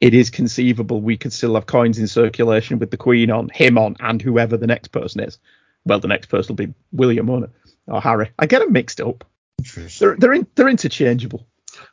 [0.00, 3.78] it is conceivable we could still have coins in circulation with the Queen on, him
[3.78, 5.38] on, and whoever the next person is.
[5.84, 7.50] Well, the next person will be William, won't it?
[7.86, 8.30] Or Harry.
[8.38, 9.24] I get them mixed up.
[9.98, 11.46] They're they're in, they're interchangeable.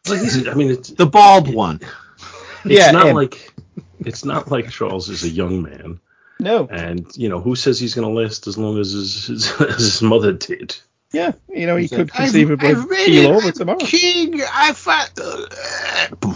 [0.08, 1.80] Well, he's- I mean, it's, The bald one.
[2.66, 3.16] it's Yeah, not him.
[3.16, 3.54] like
[4.00, 6.00] it's not like Charles is a young man,
[6.40, 6.68] No.
[6.70, 10.02] and you know who says he's going to last as long as his, his, his
[10.02, 10.76] mother did.
[11.14, 13.78] Yeah, you know, he He's could like, "I've- conceivably I've read over tomorrow.
[13.80, 15.12] King, I found.
[15.22, 16.36] Uh,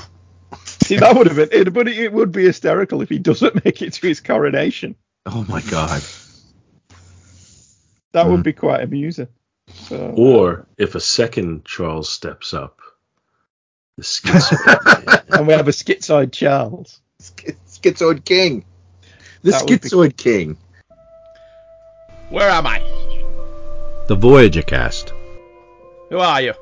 [0.88, 3.82] See, that would have been, it, but it would be hysterical if he doesn't make
[3.82, 4.96] it to his coronation.
[5.26, 6.02] Oh my god.
[8.14, 8.32] That Hmm.
[8.32, 9.28] would be quite amusing.
[9.74, 12.80] So, Or if a second Charles steps up,
[13.98, 15.24] the schizoid.
[15.38, 17.02] and we have a schizoid Charles.
[17.22, 18.64] Schizoid King.
[19.42, 20.58] The That would be- Schizoid King.
[22.30, 22.80] Where am I?
[24.08, 25.14] The Voyager cast.
[26.10, 26.54] Who are you?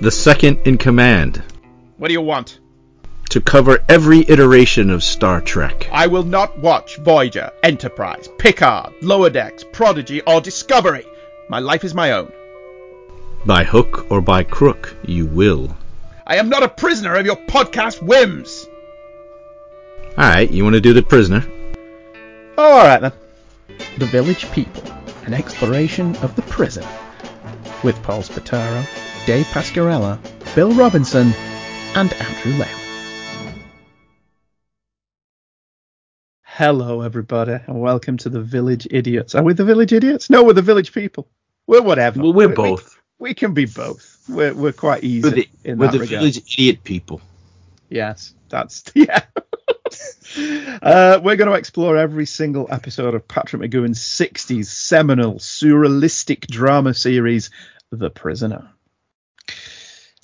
[0.00, 1.42] The second in command.
[1.96, 2.60] What do you want?
[3.30, 5.86] To cover every iteration of Star Trek.
[5.92, 11.04] I will not watch Voyager, Enterprise, Picard, Lower Decks, Prodigy, or Discovery.
[11.50, 12.32] My life is my own.
[13.44, 15.76] By hook or by crook, you will.
[16.26, 18.66] I am not a prisoner of your podcast whims.
[20.12, 21.44] Alright, you want to do the prisoner?
[22.56, 23.12] Oh, all right then.
[23.98, 24.82] The Village People,
[25.26, 26.86] an exploration of the prison,
[27.84, 28.86] with Paul Spataro,
[29.26, 30.18] Dave Pascarella,
[30.54, 31.34] Bill Robinson,
[31.94, 32.87] and Andrew Lamb.
[36.58, 39.36] Hello, everybody, and welcome to the Village Idiots.
[39.36, 40.28] Are we the Village Idiots?
[40.28, 41.28] No, we're the Village People.
[41.68, 42.20] We're whatever.
[42.20, 42.98] well, we're We- both.
[43.20, 44.18] We, we can be both.
[44.28, 46.18] We're we're quite easy We're the, in we're that the regard.
[46.22, 47.20] village idiot people.
[47.90, 49.20] Yes, that's yeah.
[50.82, 56.92] uh, we're going to explore every single episode of Patrick McGoohan's '60s seminal surrealistic drama
[56.92, 57.50] series,
[57.92, 58.68] The Prisoner.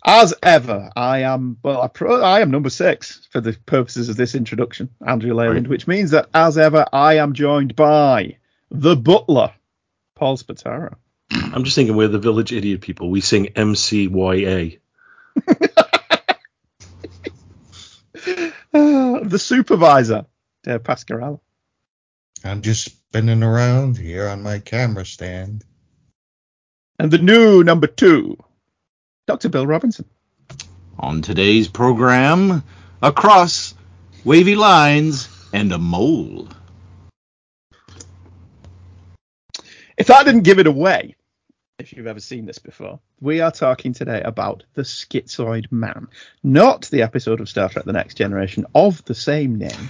[0.05, 1.80] As ever, I am well.
[1.80, 5.86] I, pro- I am number six for the purposes of this introduction, Andrew Leyland, which
[5.86, 8.36] means that as ever, I am joined by
[8.70, 9.52] the Butler,
[10.14, 10.96] Paul Spataro.
[11.30, 13.08] I'm just thinking we're the village idiot people.
[13.08, 14.79] We sing MCYA.
[18.73, 20.27] Uh, the supervisor,
[20.64, 21.40] Dave Pascarella.
[22.45, 25.64] I'm just spinning around here on my camera stand.
[26.98, 28.36] And the new number two,
[29.27, 29.48] Dr.
[29.48, 30.05] Bill Robinson.
[30.98, 32.62] On today's program,
[33.02, 33.74] across
[34.23, 36.48] wavy lines and a mole.
[39.96, 41.14] If that didn't give it away,
[41.79, 46.08] if you've ever seen this before, we are talking today about the Schizoid Man,
[46.42, 49.89] not the episode of Star Trek: The Next Generation of the same name,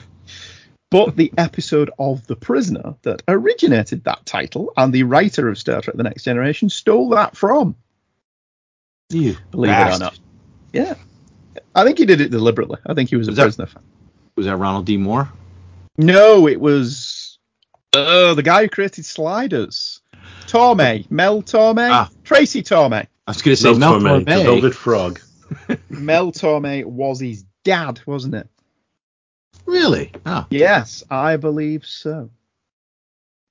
[0.92, 5.80] but the episode of The Prisoner that originated that title, and the writer of Star
[5.80, 7.74] Trek: The Next Generation stole that from.
[9.10, 10.18] You Believe it or not.
[10.72, 10.94] Yeah,
[11.74, 12.78] I think he did it deliberately.
[12.86, 13.82] I think he was a Was that- prisoner fan.
[14.36, 14.96] Was that Ronald D.
[14.96, 15.30] Moore?
[15.96, 17.38] No, it was
[17.92, 20.00] uh, the guy who created Sliders.
[20.46, 22.10] Torme, Mel Torme, Ah.
[22.24, 23.06] Tracy Torme.
[23.26, 25.20] I was going to say Mel Mel Torme, the Velvet Frog.
[25.88, 28.48] Mel Torme was his dad, wasn't it?
[29.66, 30.10] Really?
[30.26, 30.46] Ah.
[30.50, 32.30] Yes, I believe so.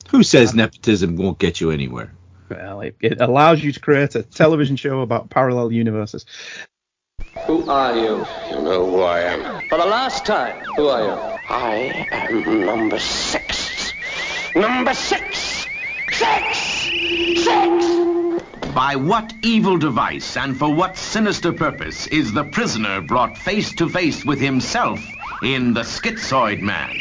[0.10, 2.14] Who says nepotism won't get you anywhere?
[2.50, 6.26] Well, it, it allows you to create a television show about parallel universes.
[7.46, 8.26] Who are you?
[8.50, 9.68] You know who I am.
[9.70, 11.40] For the last time, who are you?
[11.50, 13.94] I am number six.
[14.56, 15.66] Number six!
[16.12, 16.58] Six!
[17.44, 18.04] Six!
[18.74, 23.90] By what evil device and for what sinister purpose is the prisoner brought face to
[23.90, 25.04] face with himself
[25.42, 26.96] in The Schizoid Man?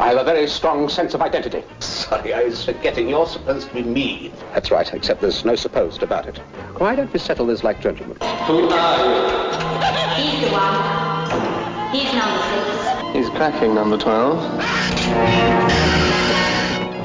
[0.00, 1.62] I have a very strong sense of identity.
[1.80, 3.10] Sorry, I was forgetting.
[3.10, 4.32] You're supposed to be me.
[4.54, 6.38] That's right, except there's no supposed about it.
[6.78, 8.16] Why don't we settle this like gentlemen?
[8.46, 9.20] Who are you?
[10.16, 11.92] He's the one.
[11.92, 13.12] He's number six.
[13.12, 14.38] He's cracking number 12.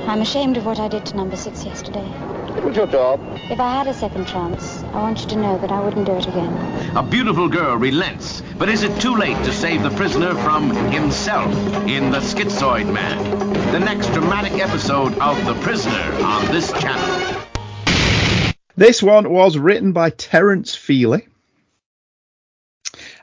[0.08, 2.10] I'm ashamed of what I did to number six yesterday.
[2.58, 3.20] It was your job.
[3.52, 6.14] If I had a second chance, I want you to know that I wouldn't do
[6.14, 6.54] it again.
[6.96, 11.54] A beautiful girl relents, but is it too late to save the prisoner from himself
[11.88, 13.50] in The Schizoid Man?
[13.72, 17.42] The next dramatic episode of The Prisoner on this channel.
[18.78, 21.28] This one was written by Terence Feely.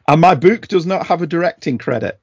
[0.06, 2.21] And my book does not have a directing credit.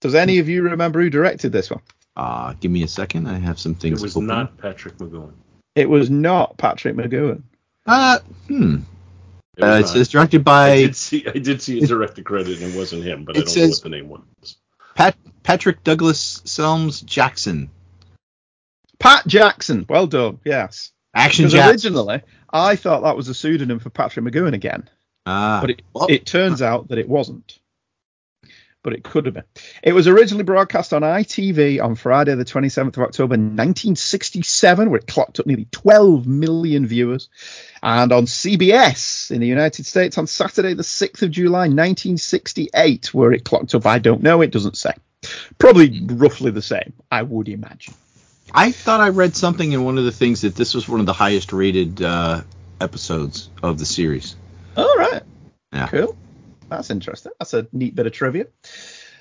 [0.00, 1.82] Does any of you remember who directed this one?
[2.16, 3.28] Uh, give me a second.
[3.28, 4.00] I have some things.
[4.00, 4.02] It things.
[4.02, 4.26] was open.
[4.26, 5.32] not Patrick McGoohan.
[5.76, 7.42] It was not Patrick McGoohan.
[7.86, 8.18] Uh,
[8.48, 8.78] hmm.
[9.56, 10.18] It Uh, it was says not.
[10.20, 11.26] directed I by did see.
[11.28, 13.62] I did see a director credit, and it wasn't him, but I It don't know
[13.62, 14.56] says- what the name was.
[14.96, 17.70] Pat Patrick Douglas Selms Jackson.
[18.98, 19.86] Pat Jackson.
[19.88, 20.40] Well done.
[20.44, 20.90] Yes.
[21.14, 21.70] Action Jackson.
[21.94, 24.88] originally, I thought that was a pseudonym for Patrick McGoohan again.
[25.26, 27.58] Ah, but it, well, it turns out that it wasn't.
[28.86, 29.42] But it could have been.
[29.82, 35.08] It was originally broadcast on ITV on Friday, the 27th of October, 1967, where it
[35.08, 37.28] clocked up nearly 12 million viewers,
[37.82, 43.32] and on CBS in the United States on Saturday, the 6th of July, 1968, where
[43.32, 43.86] it clocked up.
[43.86, 44.92] I don't know, it doesn't say.
[45.58, 47.94] Probably roughly the same, I would imagine.
[48.54, 51.06] I thought I read something in one of the things that this was one of
[51.06, 52.42] the highest rated uh,
[52.80, 54.36] episodes of the series.
[54.76, 55.22] All right.
[55.72, 55.88] Yeah.
[55.88, 56.16] Cool.
[56.68, 57.32] That's interesting.
[57.38, 58.46] That's a neat bit of trivia.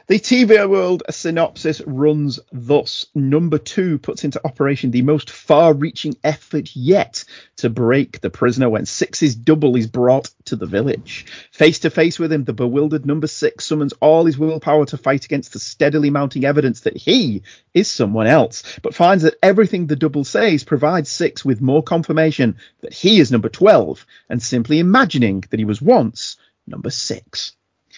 [0.08, 3.08] The TV World synopsis runs thus.
[3.16, 7.24] Number two puts into operation the most far reaching effort yet
[7.58, 11.26] to break the prisoner when Six's double is brought to the village.
[11.52, 15.26] Face to face with him, the bewildered number six summons all his willpower to fight
[15.26, 17.42] against the steadily mounting evidence that he
[17.74, 22.58] is someone else, but finds that everything the double says provides Six with more confirmation
[22.82, 27.54] that he is number 12 and simply imagining that he was once number six.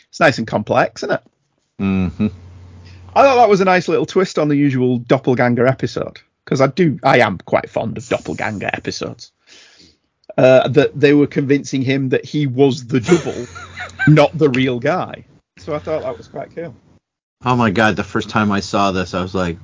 [0.10, 1.24] It's nice and complex, isn't it?
[1.80, 2.28] Mm-hmm.
[3.16, 6.68] I thought that was a nice little twist on the usual doppelganger episode because I
[6.68, 9.32] do, I am quite fond of doppelganger episodes.
[10.38, 13.48] Uh, that they were convincing him that he was the double,
[14.08, 15.26] not the real guy.
[15.58, 16.76] So I thought that was quite cool.
[17.44, 17.96] Oh my god!
[17.96, 19.58] The first time I saw this, I was like,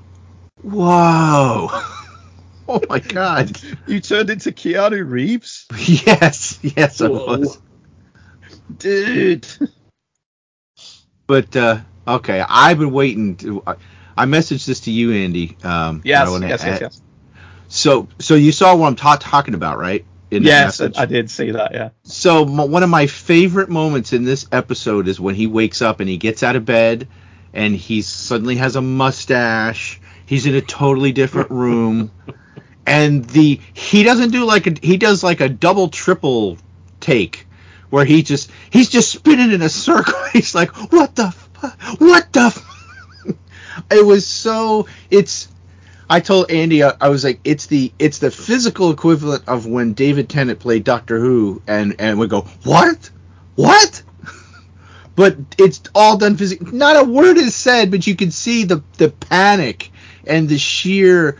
[0.64, 1.70] "Whoa!"
[2.68, 3.60] oh my god!
[3.86, 7.60] You turned into Keanu Reeves, yes, yes, I was.
[8.78, 9.48] Dude.
[11.28, 13.36] But uh, okay, I've been waiting.
[13.38, 13.76] To, I,
[14.18, 15.58] I messaged this to you, Andy.
[15.64, 17.02] Um, Yes, wanna yes, yes, yes.
[17.70, 20.06] So, so you saw what I'm ta- talking about, right?
[20.30, 20.98] In Yes, I, message?
[21.00, 21.74] I did see that.
[21.74, 21.90] Yeah.
[22.04, 26.00] So m- one of my favorite moments in this episode is when he wakes up
[26.00, 27.08] and he gets out of bed
[27.54, 30.00] and he suddenly has a mustache.
[30.26, 32.12] He's in a totally different room.
[32.86, 36.58] and the he doesn't do like a he does like a double triple
[37.00, 37.48] take
[37.94, 40.20] where he just he's just spinning in a circle.
[40.34, 43.36] He's like, "What the fu- what the fu-"
[43.92, 45.48] It was so it's
[46.10, 49.94] I told Andy I, I was like it's the it's the physical equivalent of when
[49.94, 53.12] David Tennant played Doctor Who and and we go what?
[53.56, 54.02] What?
[55.16, 58.82] But it's all done physically not a word is said but you can see the
[58.98, 59.92] the panic
[60.26, 61.40] and the sheer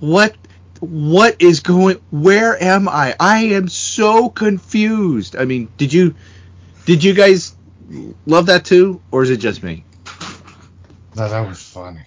[0.00, 0.34] what
[0.82, 6.16] what is going where am I I am so confused I mean did you
[6.86, 7.56] did you guys
[8.26, 9.86] love that too or is it just me
[11.16, 12.06] No, that was funny.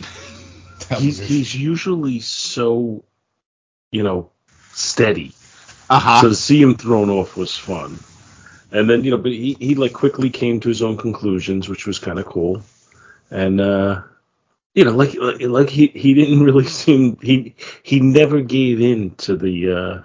[0.90, 3.04] That He's was he's usually so,
[3.92, 4.32] you know,
[4.72, 5.38] steady.
[5.90, 8.06] uh-huh So to see him thrown off was fun.
[8.72, 11.86] And then, you know, but he, he like quickly came to his own conclusions, which
[11.86, 12.62] was kind of cool.
[13.30, 14.02] And uh
[14.74, 19.36] you know, like like, he, he didn't really seem he he never gave in to
[19.36, 20.02] the uh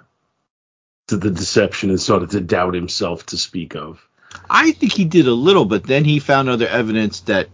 [1.08, 4.06] to the deception and started to doubt himself to speak of.
[4.48, 7.48] I think he did a little, but then he found other evidence that,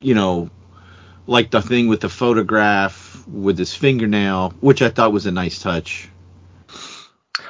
[0.00, 0.50] you know,
[1.26, 5.58] like the thing with the photograph with his fingernail, which I thought was a nice
[5.58, 6.10] touch.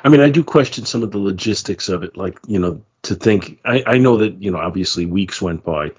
[0.05, 2.17] I mean, I do question some of the logistics of it.
[2.17, 5.93] Like, you know, to think, I, I know that, you know, obviously weeks went by,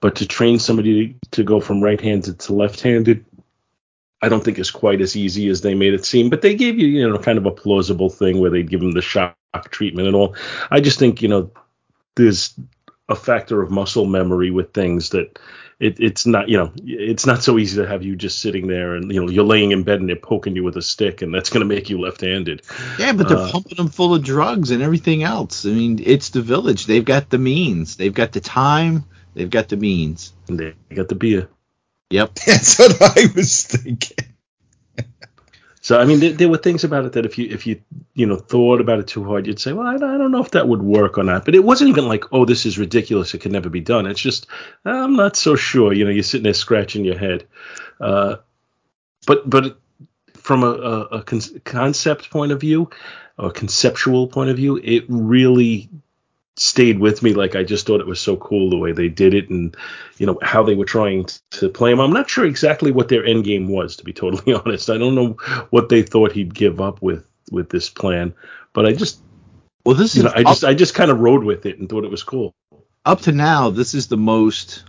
[0.00, 3.24] but to train somebody to go from right handed to left handed,
[4.22, 6.30] I don't think is quite as easy as they made it seem.
[6.30, 8.92] But they gave you, you know, kind of a plausible thing where they'd give him
[8.92, 9.36] the shock
[9.70, 10.36] treatment and all.
[10.70, 11.50] I just think, you know,
[12.14, 12.54] there's
[13.08, 15.38] a factor of muscle memory with things that
[15.80, 18.96] it, it's not, you know, it's not so easy to have you just sitting there
[18.96, 21.32] and, you know, you're laying in bed and they're poking you with a stick and
[21.32, 22.62] that's going to make you left handed.
[22.98, 25.64] Yeah, but they're Uh, pumping them full of drugs and everything else.
[25.64, 26.86] I mean, it's the village.
[26.86, 27.96] They've got the means.
[27.96, 29.04] They've got the time.
[29.34, 30.32] They've got the means.
[30.48, 31.48] And they got the beer.
[32.10, 32.34] Yep.
[32.46, 34.16] That's what I was thinking.
[35.80, 37.80] So I mean, there, there were things about it that if you if you
[38.18, 40.50] you know thought about it too hard, you'd say, well, I, I don't know if
[40.50, 41.44] that would work or not.
[41.44, 43.32] But it wasn't even like, oh, this is ridiculous.
[43.32, 44.06] It can never be done.
[44.06, 44.48] It's just
[44.84, 45.92] I'm not so sure.
[45.92, 47.46] You know, you're sitting there scratching your head.
[48.00, 48.36] Uh,
[49.24, 49.78] but but
[50.34, 52.90] from a, a, a con- concept point of view,
[53.38, 55.88] or conceptual point of view, it really
[56.56, 57.34] stayed with me.
[57.34, 59.76] Like I just thought it was so cool the way they did it, and
[60.16, 62.00] you know how they were trying to play him.
[62.00, 64.90] I'm not sure exactly what their end game was, to be totally honest.
[64.90, 65.36] I don't know
[65.70, 68.34] what they thought he'd give up with with this plan,
[68.72, 69.20] but I just
[69.84, 71.88] Well, this you is know I just I just kind of rode with it and
[71.88, 72.54] thought it was cool.
[73.04, 74.84] up to now, this is the most,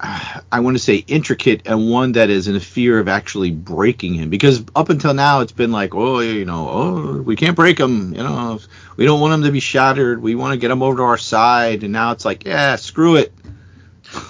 [0.00, 4.30] I want to say, intricate and one that is in fear of actually breaking him.
[4.30, 8.12] Because up until now, it's been like, oh, you know, oh, we can't break him.
[8.14, 8.60] You know,
[8.96, 10.22] we don't want him to be shattered.
[10.22, 11.82] We want to get him over to our side.
[11.82, 13.32] And now it's like, yeah, screw it.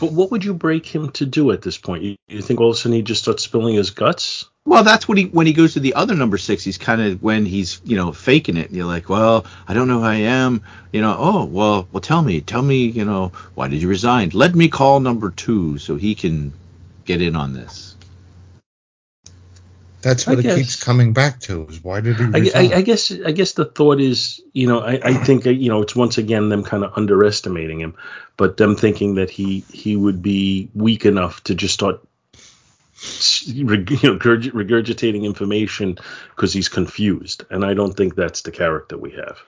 [0.01, 2.03] But what would you break him to do at this point?
[2.05, 4.49] You, you think all of a sudden he just starts spilling his guts?
[4.67, 6.65] Well, that's when he when he goes to the other number six.
[6.65, 8.69] He's kind of when he's you know faking it.
[8.69, 10.63] And you're like, well, I don't know who I am.
[10.93, 14.31] You know, oh well, well, tell me, tell me, you know, why did you resign?
[14.33, 16.53] Let me call number two so he can
[17.05, 17.97] get in on this.
[20.03, 20.57] That's I what it guess.
[20.57, 21.67] keeps coming back to.
[21.69, 22.73] Is why did he I, resign?
[22.73, 25.69] I, I guess I guess the thought is, you know, I, I think uh, you
[25.71, 27.97] know it's once again them kind of underestimating him,
[28.37, 32.01] but them thinking that he he would be weak enough to just start, s- reg-
[32.03, 32.03] you know,
[32.45, 32.94] regurg-
[33.63, 35.99] regurgitating information
[36.35, 39.39] because he's confused, and I don't think that's the character we have.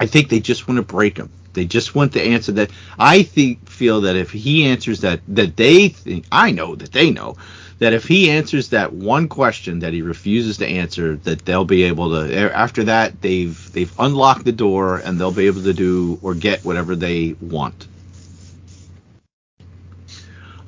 [0.00, 1.30] I think they just want to break him.
[1.52, 5.56] They just want the answer that I think feel that if he answers that that
[5.56, 7.36] they think I know that they know
[7.80, 11.82] that if he answers that one question that he refuses to answer that they'll be
[11.84, 16.18] able to after that they've they've unlocked the door and they'll be able to do
[16.22, 17.88] or get whatever they want.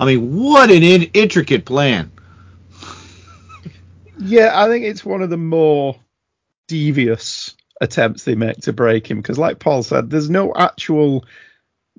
[0.03, 2.11] I mean, what an in, intricate plan.
[4.19, 5.97] Yeah, I think it's one of the more
[6.67, 11.25] devious attempts they make to break him because, like Paul said, there's no actual,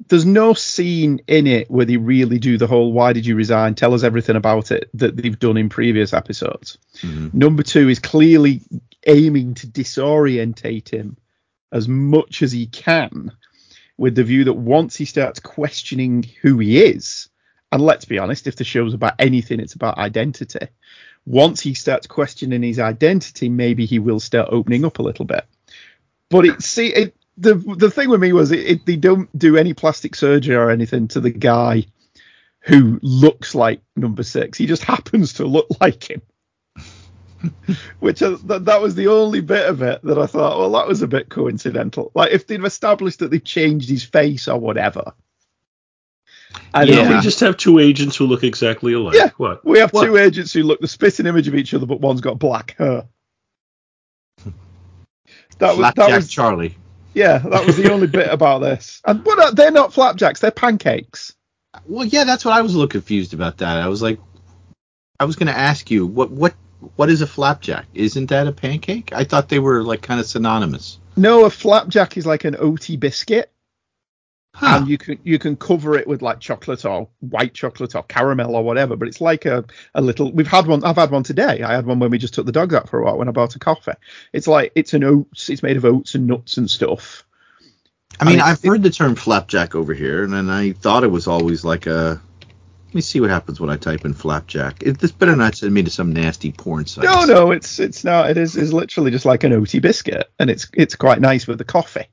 [0.10, 3.74] there's no scene in it where they really do the whole "Why did you resign?
[3.74, 6.80] Tell us everything about it" that they've done in previous episodes.
[7.04, 7.30] Mm-hmm.
[7.32, 8.60] Number two is clearly
[9.08, 11.16] aiming to disorientate him
[11.72, 13.32] as much as he can,
[13.98, 17.30] with the view that once he starts questioning who he is,
[17.74, 20.68] and let's be honest, if the show's about anything, it's about identity.
[21.26, 25.44] Once he starts questioning his identity, maybe he will start opening up a little bit.
[26.30, 29.58] But it see it, the the thing with me was it, it, they don't do
[29.58, 31.88] any plastic surgery or anything to the guy
[32.60, 34.56] who looks like number six.
[34.56, 36.22] He just happens to look like him.
[38.00, 40.88] Which uh, that, that was the only bit of it that I thought, well, that
[40.88, 42.12] was a bit coincidental.
[42.14, 45.14] Like if they'd established that they changed his face or whatever.
[46.74, 47.16] And You Yeah.
[47.16, 49.16] we just have two agents who look exactly alike.
[49.16, 49.30] Yeah.
[49.38, 49.64] What?
[49.66, 50.06] we have What?
[50.06, 53.04] two agents who look the spitting image of each other, but one's got black hair.
[55.60, 56.76] That was Flapjack that was Charlie.
[57.14, 59.02] yeah, that was the only bit about this.
[59.06, 61.34] And what uh, they're not flapjacks; they're pancakes.
[61.86, 63.78] Well, yeah, that's what I was a little confused about that.
[63.78, 64.20] I was like,
[65.20, 66.56] I was going to ask you what what
[66.96, 67.86] what is a flapjack?
[67.94, 69.14] Isn't that a pancake?
[69.14, 70.98] I thought they were like kind of synonymous.
[71.16, 73.52] No, a flapjack is like an OT biscuit,
[74.56, 74.78] Huh.
[74.80, 78.56] and you can you can cover it with like chocolate or white chocolate or caramel
[78.56, 78.96] or whatever.
[78.96, 80.32] But it's like a, a little.
[80.32, 80.84] We've had one.
[80.84, 81.64] I've had one today.
[81.64, 83.32] I had one when we just took the dogs out for a while when I
[83.32, 83.94] bought a coffee.
[84.32, 85.50] It's like it's an oats.
[85.50, 87.24] It's made of oats and nuts and stuff.
[88.20, 91.28] I mean, I've heard the term flapjack over here, and then I thought it was
[91.28, 92.22] always like a.
[92.88, 94.84] Let me see what happens when I type in flapjack.
[94.84, 97.06] It, this better not send me to some nasty porn site.
[97.06, 98.30] No, no, it's it's not.
[98.30, 101.58] It is is literally just like an OT biscuit, and it's it's quite nice with
[101.58, 102.06] the coffee.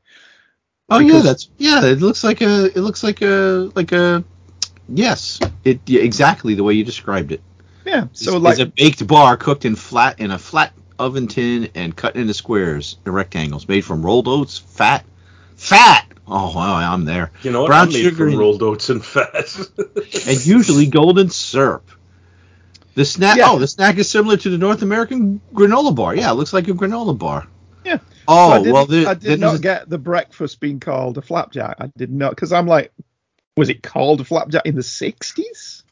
[0.90, 1.84] Oh yeah, that's yeah.
[1.84, 2.66] It looks like a.
[2.66, 4.24] It looks like a like a.
[4.88, 7.40] Yes, it yeah, exactly the way you described it.
[7.84, 8.08] Yeah.
[8.12, 11.70] So it's, like it's a baked bar cooked in flat in a flat oven tin
[11.74, 15.04] and cut into squares, and rectangles, made from rolled oats, fat,
[15.56, 16.06] fat.
[16.26, 17.30] Oh wow, I'm there.
[17.42, 17.68] You know what?
[17.68, 19.56] Brown I'm made sugar from and- rolled oats and fat.
[20.26, 21.88] and usually golden syrup.
[22.94, 23.36] The snack.
[23.36, 23.50] Yeah.
[23.50, 26.14] Oh, the snack is similar to the North American granola bar.
[26.14, 27.46] Yeah, it looks like a granola bar.
[27.84, 27.98] Yeah.
[28.28, 31.76] Oh I didn't, well, I did not get the breakfast being called a flapjack.
[31.80, 32.92] I did not because I'm like,
[33.56, 35.82] was it called a flapjack in the '60s?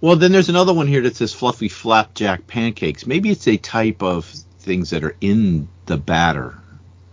[0.00, 3.06] well, then there's another one here that says fluffy flapjack pancakes.
[3.06, 4.24] Maybe it's a type of
[4.60, 6.58] things that are in the batter.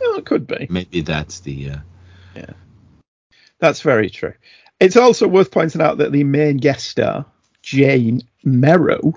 [0.02, 0.68] Oh, it could be.
[0.70, 1.72] Maybe that's the.
[1.72, 1.78] Uh,
[2.36, 2.54] Yeah,
[3.60, 4.34] That's very true.
[4.80, 7.26] It's also worth pointing out that the main guest star,
[7.62, 9.14] Jane Merrow,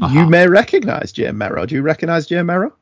[0.00, 0.14] Uh-huh.
[0.18, 1.66] you may recognize Jane Merrow.
[1.66, 2.72] Do you recognize Jane Merrow?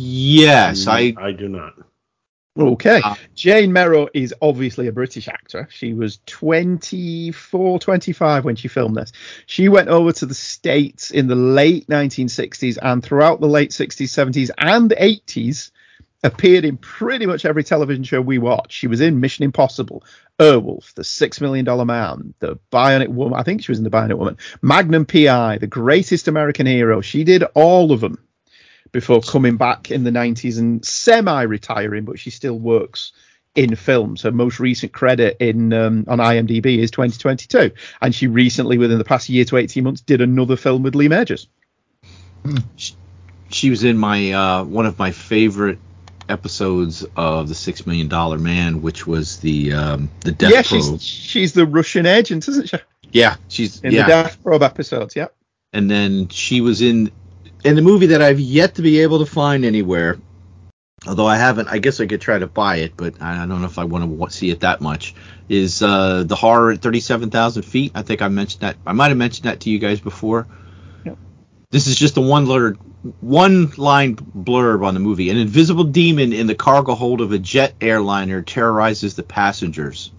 [0.00, 1.14] Yes, I.
[1.16, 1.74] I do not.
[2.58, 3.00] Okay.
[3.04, 3.16] Ah.
[3.34, 5.68] Jane Merrow is obviously a British actor.
[5.70, 9.12] She was 24, 25 when she filmed this.
[9.46, 14.08] She went over to the States in the late 1960s and throughout the late 60s,
[14.08, 15.70] 70s, and 80s
[16.22, 18.72] appeared in pretty much every television show we watch.
[18.72, 20.04] She was in Mission Impossible,
[20.38, 23.38] Airwolf, The Six Million Dollar Man, The Bionic Woman.
[23.38, 27.00] I think she was in The Bionic Woman, Magnum PI, The Greatest American Hero.
[27.00, 28.18] She did all of them
[28.92, 33.12] before coming back in the 90s and semi-retiring, but she still works
[33.54, 34.22] in films.
[34.22, 39.04] Her most recent credit in um, on IMDb is 2022, and she recently, within the
[39.04, 41.48] past year to 18 months, did another film with Lee Majors.
[43.50, 45.78] She was in my uh, one of my favorite
[46.28, 51.00] episodes of the Six Million Dollar Man, which was the um, the Death yeah, Probe.
[51.00, 52.78] she's she's the Russian agent, isn't she?
[53.12, 54.02] yeah, she's In yeah.
[54.02, 55.26] the Death Probe episodes, yeah.
[55.72, 57.10] and then she was in
[57.64, 60.18] in the movie that I've yet to be able to find anywhere.
[61.06, 63.66] Although I haven't, I guess I could try to buy it, but I don't know
[63.66, 65.14] if I want to see it that much.
[65.48, 67.92] Is uh, the horror at thirty-seven thousand feet?
[67.94, 68.76] I think I mentioned that.
[68.86, 70.46] I might have mentioned that to you guys before.
[71.06, 71.16] Yep.
[71.70, 72.76] This is just a one letter,
[73.20, 75.30] one line blurb on the movie.
[75.30, 80.12] An invisible demon in the cargo hold of a jet airliner terrorizes the passengers.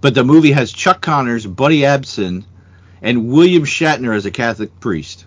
[0.00, 2.44] But the movie has Chuck Connors, Buddy Ebsen,
[3.02, 5.26] and William Shatner as a Catholic priest.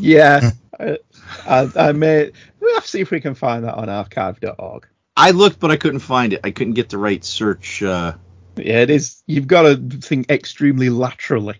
[0.00, 0.98] Yeah, I,
[1.46, 2.30] I, I may.
[2.60, 4.86] We'll have to see if we can find that on archive.org.
[5.16, 6.40] I looked, but I couldn't find it.
[6.44, 7.82] I couldn't get the right search.
[7.82, 8.12] Uh,
[8.56, 9.22] Yeah, it is.
[9.26, 11.56] You've got to think extremely laterally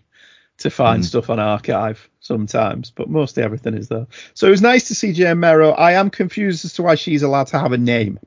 [0.59, 1.05] to find Mm.
[1.07, 4.07] stuff on archive sometimes, but mostly everything is there.
[4.33, 5.71] So it was nice to see Jane Merrow.
[5.71, 8.19] I am confused as to why she's allowed to have a name.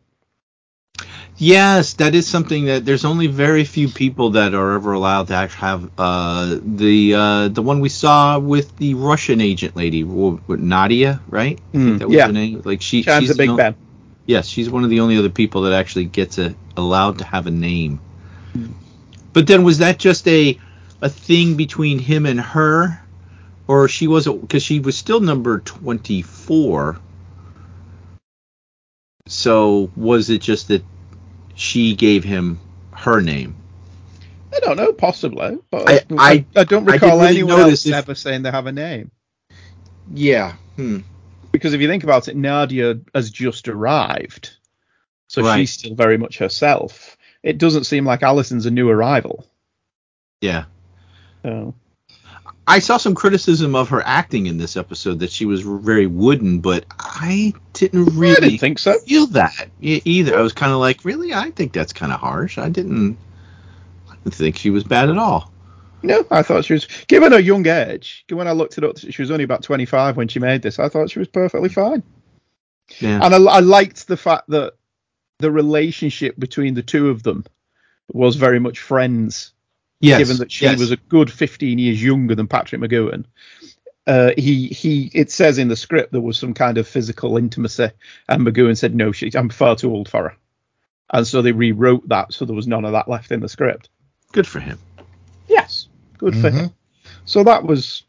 [1.40, 5.34] Yes, that is something that there's only very few people that are ever allowed to
[5.34, 11.20] actually have uh, the uh, the one we saw with the Russian agent lady, Nadia,
[11.28, 11.58] right?
[11.72, 12.60] Mm, that was yeah.
[12.64, 13.74] Like she, Chimes she's a Big Ben.
[14.26, 17.46] Yes, she's one of the only other people that actually gets a, allowed to have
[17.46, 18.00] a name.
[19.32, 20.58] But then was that just a
[21.02, 23.00] a thing between him and her,
[23.66, 26.98] or she wasn't because she was still number twenty four.
[29.26, 30.84] So was it just that
[31.60, 32.58] she gave him
[32.92, 33.54] her name?
[34.52, 37.86] I don't know, possibly, but I- I, I- I, don't recall didn't really anyone else
[37.86, 39.10] if- ever saying they have a name.
[40.12, 40.54] Yeah.
[40.76, 41.00] Hmm.
[41.52, 44.56] Because if you think about it, Nadia has just arrived,
[45.28, 45.58] so Right.
[45.58, 47.16] she's still very much herself.
[47.42, 49.46] It doesn't seem like Alison's a new arrival.
[50.40, 50.64] Yeah.
[51.42, 51.74] So.
[52.70, 56.60] I saw some criticism of her acting in this episode that she was very wooden,
[56.60, 58.96] but I didn't really I didn't think so.
[59.00, 60.38] feel that either.
[60.38, 61.34] I was kind of like, really?
[61.34, 62.58] I think that's kind of harsh.
[62.58, 63.18] I didn't.
[64.08, 65.52] I didn't think she was bad at all.
[66.04, 69.20] No, I thought she was, given her young age, when I looked it up, she
[69.20, 70.78] was only about 25 when she made this.
[70.78, 72.04] I thought she was perfectly fine.
[73.00, 73.18] Yeah.
[73.20, 74.74] And I, I liked the fact that
[75.40, 77.44] the relationship between the two of them
[78.12, 79.54] was very much friends,
[80.00, 80.18] Yes.
[80.18, 80.78] given that she yes.
[80.78, 83.26] was a good 15 years younger than Patrick McGoohan.
[84.06, 85.10] Uh, he he.
[85.12, 87.90] It says in the script there was some kind of physical intimacy,
[88.28, 90.36] and McGoohan said no, she, I'm far too old for her,
[91.10, 93.90] and so they rewrote that, so there was none of that left in the script.
[94.32, 94.78] good for him.
[95.48, 96.70] Yes, good for him.
[97.24, 98.04] So that was.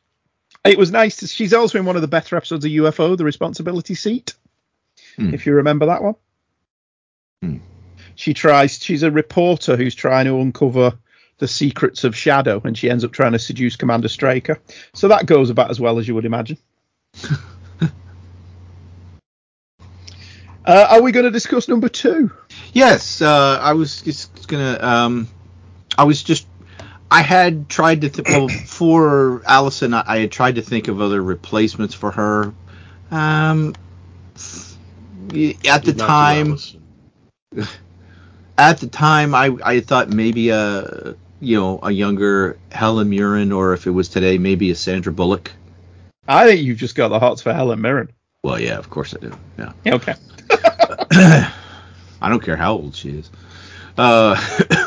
[0.64, 1.18] It was nice.
[1.18, 4.34] To, she's also in one of the better episodes of UFO, The Responsibility Seat.
[5.18, 5.34] Hmm.
[5.34, 6.16] If you remember that one.
[7.42, 7.58] Hmm.
[8.16, 8.80] She tries.
[8.82, 10.98] She's a reporter who's trying to uncover
[11.42, 14.60] the secrets of SHADO, and she ends up trying to seduce Commander Straker.
[14.94, 16.58] So that goes about as well as you would imagine.
[17.82, 17.88] uh,
[20.66, 22.32] are we going to discuss number two?
[22.74, 24.78] Yes, uh, I was just gonna.
[24.80, 25.28] Um,
[25.98, 26.48] I was just.
[27.10, 28.10] I had tried to.
[28.10, 32.54] Th- well, for Alison, I, I had tried to think of other replacements for her.
[33.10, 33.76] Um,
[34.36, 36.58] at the Did not do time,
[38.60, 43.74] at the time, I I thought maybe a you know a younger Helen Mirren, or
[43.74, 45.52] if it was today, maybe a Sandra Bullock.
[46.28, 48.12] I think you've just got the hearts for Helen Mirren.
[48.44, 49.34] Well, yeah, of course I do.
[49.58, 49.74] Yeah.
[49.86, 50.16] Okay.
[52.22, 53.30] I don't care how old she is.
[53.98, 54.36] Uh,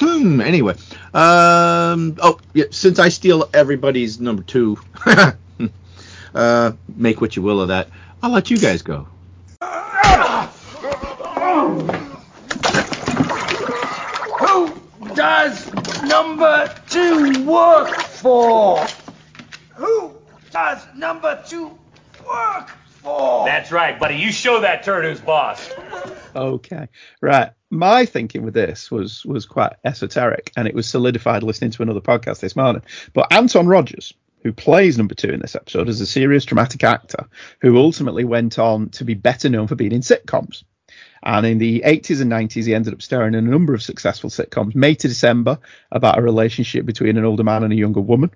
[0.43, 0.75] anyway,
[1.12, 4.79] um, oh yeah, since I steal everybody's number two,
[6.35, 7.90] uh, make what you will of that.
[8.23, 9.07] I'll let you guys go.
[14.40, 15.63] Who does
[16.14, 18.79] number two work for?
[19.74, 20.14] Who
[20.53, 21.77] does number two
[22.24, 22.68] work
[23.03, 23.46] for?
[23.46, 24.14] That's right, buddy.
[24.14, 25.70] You show that turd who's boss.
[26.37, 26.88] Okay.
[27.20, 27.50] Right.
[27.70, 32.00] My thinking with this was was quite esoteric and it was solidified listening to another
[32.00, 32.83] podcast this morning.
[33.12, 34.12] But Anton Rodgers,
[34.44, 37.29] who plays number two in this episode, is a serious dramatic actor
[37.61, 40.62] who ultimately went on to be better known for being in sitcoms.
[41.26, 44.28] And in the 80s and 90s, he ended up starring in a number of successful
[44.28, 44.74] sitcoms.
[44.74, 45.58] May to December,
[45.90, 48.30] about a relationship between an older man and a younger woman.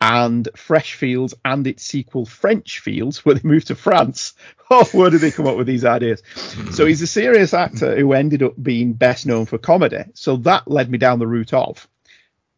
[0.00, 4.34] And Fresh Fields and its sequel, French Fields, where they moved to France.
[4.72, 6.22] Oh, where did they come up with these ideas?
[6.70, 10.04] So he's a serious actor who ended up being best known for comedy.
[10.14, 11.88] So that led me down the route of,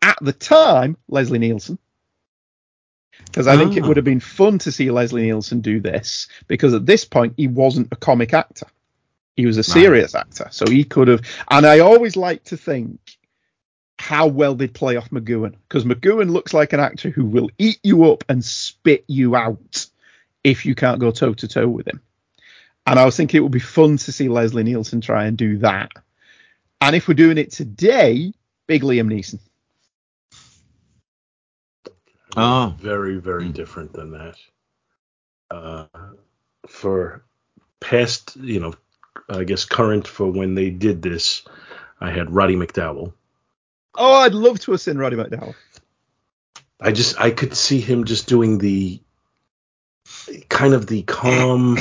[0.02, 1.78] at the time, Leslie Nielsen.
[3.24, 3.88] Because I think it Ah.
[3.88, 7.46] would have been fun to see Leslie Nielsen do this, because at this point, he
[7.48, 8.66] wasn't a comic actor.
[9.37, 10.49] He was a serious actor.
[10.51, 11.23] So he could have.
[11.51, 12.99] And I always like to think
[13.99, 17.79] how well they'd play off McGoohan, because McGoohan looks like an actor who will eat
[17.83, 19.87] you up and spit you out
[20.42, 22.01] if you can't go toe to toe with him.
[22.85, 25.59] And I was thinking it would be fun to see Leslie Nielsen try and do
[25.59, 25.92] that.
[26.81, 28.33] And if we're doing it today,
[28.66, 29.38] big Liam Neeson.
[32.37, 34.37] Oh, very very different than that.
[35.51, 35.87] Uh,
[36.66, 37.25] for
[37.79, 38.75] past, you know,
[39.29, 41.42] I guess current for when they did this,
[42.01, 43.12] I had Roddy McDowall.
[43.94, 45.55] Oh, I'd love to have seen Roddy McDowall.
[46.81, 49.01] I just I could see him just doing the
[50.48, 51.77] kind of the calm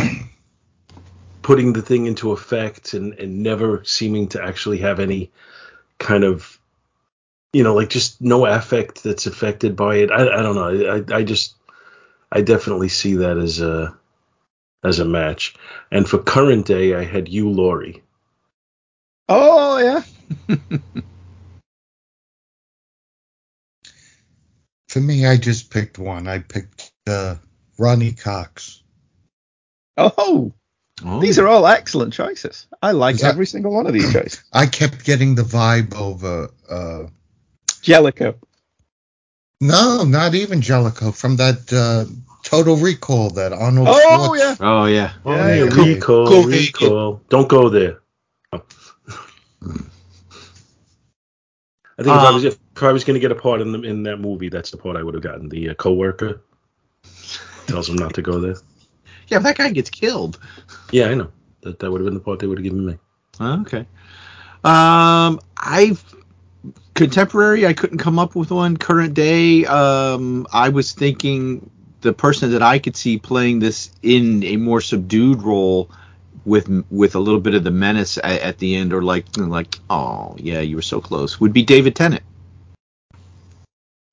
[1.42, 5.32] putting the thing into effect and, and never seeming to actually have any
[5.98, 6.60] kind of
[7.54, 11.18] you know like just no affect that's affected by it i, I don't know I,
[11.18, 11.56] I just
[12.32, 13.98] i definitely see that as a
[14.84, 15.56] as a match
[15.92, 18.02] and for current day i had Hugh Laurie
[19.34, 20.58] Oh yeah.
[24.90, 26.28] For me, I just picked one.
[26.28, 27.36] I picked uh,
[27.78, 28.84] Ronny Cox.
[29.98, 30.52] Oh,
[31.22, 32.68] these are all excellent choices.
[32.82, 34.44] I like Is that- every single one of these choices.
[34.52, 36.50] I kept getting the vibe over.
[36.70, 37.04] Uh,
[37.82, 38.36] Jellico.
[39.62, 42.06] no, not even Jellico from that uh,
[42.44, 43.88] Total Recall that Arnold.
[43.90, 44.56] Oh Schwartz- yeah.
[44.60, 45.14] Oh yeah.
[45.26, 45.94] oh, Yeah, yeah, yeah.
[45.94, 46.44] recall Cool.
[46.46, 48.02] recall don't go there
[48.54, 48.60] I
[52.04, 53.82] think if I Um, was if I was going to get a part in the,
[53.84, 55.50] in that movie, that's the part I would have gotten.
[55.50, 56.42] The uh, coworker
[57.68, 58.56] tells him not to go there.
[59.28, 60.40] Yeah, but that guy gets killed.
[60.92, 61.32] Yeah, I know.
[61.62, 62.98] That that would have been the part they would have given me.
[63.40, 63.86] Okay.
[64.64, 66.04] Um, I've
[66.96, 67.68] contemporary.
[67.68, 68.78] I couldn't come up with one.
[68.78, 69.66] Current day.
[69.66, 71.70] Um, I was thinking
[72.02, 75.90] the person that I could see playing this in a more subdued role
[76.46, 79.80] with with a little bit of the menace at, at the end, or like like
[79.90, 82.24] oh yeah, you were so close, would be David Tennant.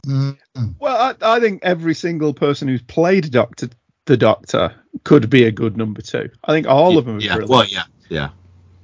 [0.07, 0.39] Mm,
[0.79, 3.69] Well, I, I think every single person who's played Doctor
[4.07, 4.75] the Doctor
[5.05, 6.31] could be a good number two.
[6.45, 7.35] I think all of them are Yeah.
[7.37, 7.83] brilliant Well, yeah.
[8.09, 8.31] Yeah.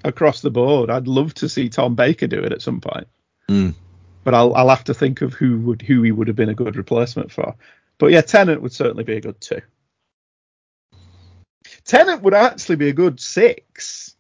[0.05, 0.90] across the board.
[0.90, 3.07] I'd love to see Tom Baker do it at some point,
[3.49, 3.75] Mm.
[4.25, 6.55] but I'll I'll have to think of who would who he would have been a
[6.55, 7.55] good replacement for.
[7.98, 9.61] But yeah, Tennant would certainly be a good two.
[11.85, 14.16] Tennant would actually be a good six.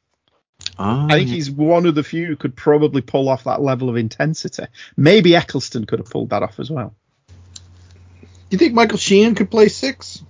[0.78, 3.88] Oh, I think he's one of the few who could probably pull off that level
[3.88, 4.64] of intensity.
[4.96, 6.94] Maybe Eccleston could have pulled that off as well.
[8.18, 10.22] Do you think Michael Sheen could play six?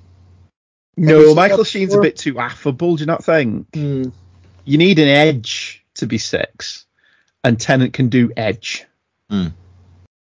[0.96, 2.00] No, Michael that Sheen's before?
[2.00, 2.96] a bit too affable.
[2.96, 3.66] Do you not think?
[3.74, 4.10] Hmm.
[4.64, 6.86] You need an edge to be six,
[7.42, 8.86] and Tennant can do edge.
[9.28, 9.48] Hmm.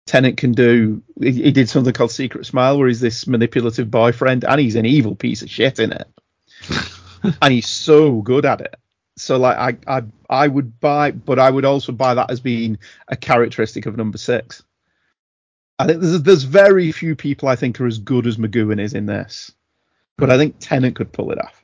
[0.08, 1.04] Tennant can do.
[1.22, 4.86] He, he did something called Secret Smile, where he's this manipulative boyfriend, and he's an
[4.86, 6.08] evil piece of shit in it,
[7.42, 8.76] and he's so good at it.
[9.18, 12.80] So like I, I I would buy, but I would also buy that as being
[13.08, 14.64] a characteristic of number six.
[15.78, 18.94] I think there's there's very few people I think are as good as McGoohan is
[18.94, 19.52] in this,
[20.18, 21.64] but I think Tennant could pull it off.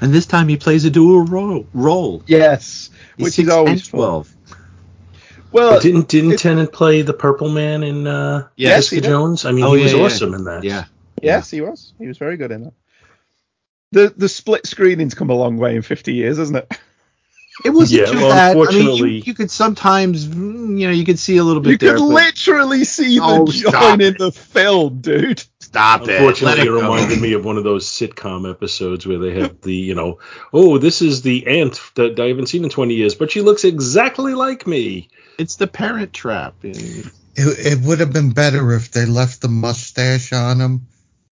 [0.00, 1.66] And this time he plays a dual role.
[1.74, 2.22] Role.
[2.26, 4.24] Yes, which is always fun.
[5.52, 5.64] Twelve.
[5.70, 9.08] Well, But didn't didn't it- Tennant play the Purple Man in uh, Yes, Jessica.
[9.08, 9.44] Jones?
[9.44, 10.04] I mean, Oh, he was yeah, yeah.
[10.04, 10.64] awesome in that.
[10.64, 10.84] Yeah.
[11.22, 11.92] Yes, he was.
[11.98, 12.72] He was very good in that.
[13.92, 16.72] The the split screening's come a long way in 50 years, hasn't it?
[17.66, 18.56] It wasn't Yeah, too well, bad.
[18.56, 21.72] I mean, you, you could sometimes, mm, you know, you could see a little bit
[21.72, 21.92] You there.
[21.96, 25.44] could but literally see the Oh, join in the film, dude.
[25.60, 26.10] stop it.
[26.10, 29.74] Unfortunately, it it reminded me of one of those sitcom episodes where they have the,
[29.74, 30.18] you know,
[30.54, 33.64] oh, this is the aunt that I haven't seen in 20 years, but she looks
[33.64, 35.10] exactly like me.
[35.38, 36.54] It's the Parent Trap.
[36.62, 40.86] It, it would have been better if they left the mustache on him.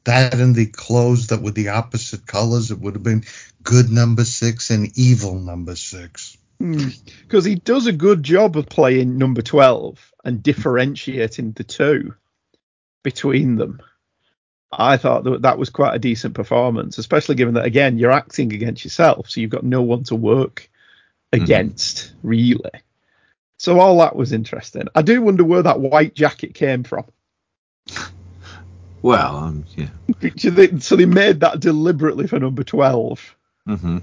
[0.05, 2.71] That and the clothes that were the opposite colors.
[2.71, 3.25] It would have been
[3.63, 6.39] good number six and evil number six.
[6.59, 6.89] Hmm.
[7.23, 12.15] Because he does a good job of playing number 12 and differentiating the two
[13.03, 13.81] between them.
[14.73, 18.53] I thought that that was quite a decent performance, especially given that, again, you're acting
[18.53, 20.71] against yourself, so you've got no one to work
[21.33, 21.43] mm-hmm.
[21.43, 22.71] against, really.
[23.61, 24.89] So all that was interesting.
[24.95, 27.05] I do wonder where that white jacket came from.
[29.03, 29.89] Well, um, yeah.
[30.23, 33.37] You think- So they made that deliberately for number 12.
[33.67, 33.99] hmm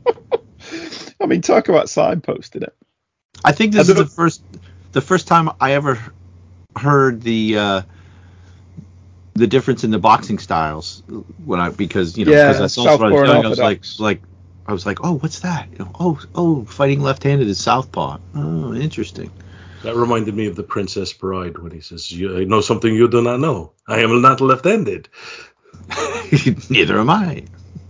[1.20, 2.74] I mean, talk about signposting it.
[3.44, 4.42] I think this I is the first,
[4.92, 5.98] the first time I ever
[6.74, 7.82] heard the uh,
[9.34, 11.02] the difference in the boxing styles
[11.44, 13.58] when I because you know Yeah, because I saw what I was doing, I was
[13.58, 14.22] like like
[14.68, 18.74] I was like oh what's that you know, oh oh fighting left-handed is southpaw oh
[18.74, 19.30] interesting
[19.82, 23.08] That reminded me of the Princess Bride when he says, you, I know something you
[23.08, 23.72] do not know.
[23.86, 25.08] I am not left-handed.
[26.68, 27.44] neither am I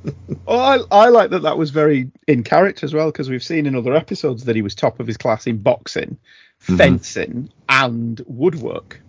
[0.05, 0.15] Well,
[0.47, 3.67] oh, I, I like that that was very in character as well because we've seen
[3.67, 6.19] in other episodes that he was top of his class in boxing,
[6.63, 6.77] mm-hmm.
[6.77, 9.01] fencing, and woodwork.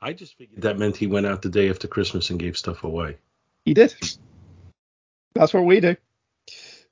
[0.00, 2.84] I just figured that meant he went out the day after Christmas and gave stuff
[2.84, 3.16] away.
[3.64, 3.94] He did.
[5.34, 5.96] That's what we do.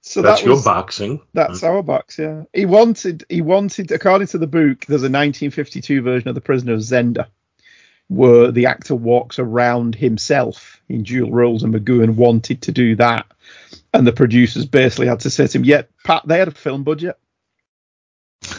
[0.08, 1.20] So That's that your boxing.
[1.34, 2.44] That's our box, yeah.
[2.52, 6.74] He wanted, he wanted, according to the book, there's a 1952 version of The Prisoner
[6.74, 7.26] of Zenda,
[8.06, 13.26] where the actor walks around himself in dual roles, and McGoohan wanted to do that,
[13.92, 16.84] and the producers basically had to say to him, "Yeah, Pat, they had a film
[16.84, 17.18] budget,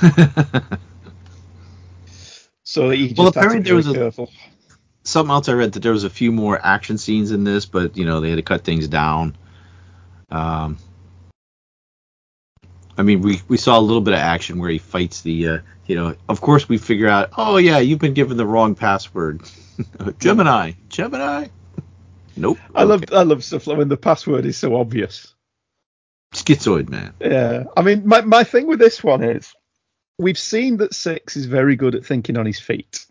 [2.63, 4.29] so he just Well, had to apparently be there was a- careful."
[5.03, 7.95] something else I read that there was a few more action scenes in this, but
[7.95, 9.38] you know they had to cut things down.
[10.29, 10.77] Um,
[12.97, 15.57] I mean, we we saw a little bit of action where he fights the, uh,
[15.86, 19.41] you know, of course we figure out, oh yeah, you've been given the wrong password,
[20.19, 21.47] Gemini, Gemini.
[22.36, 22.60] Nope.
[22.75, 25.33] I love I love stuff like when the password is so obvious.
[26.33, 27.13] Schizoid man.
[27.19, 29.53] Yeah, I mean, my my thing with this one is
[30.19, 33.06] we've seen that Six is very good at thinking on his feet.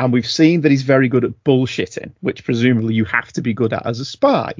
[0.00, 3.52] And we've seen that he's very good at bullshitting, which presumably you have to be
[3.52, 4.54] good at as a spy,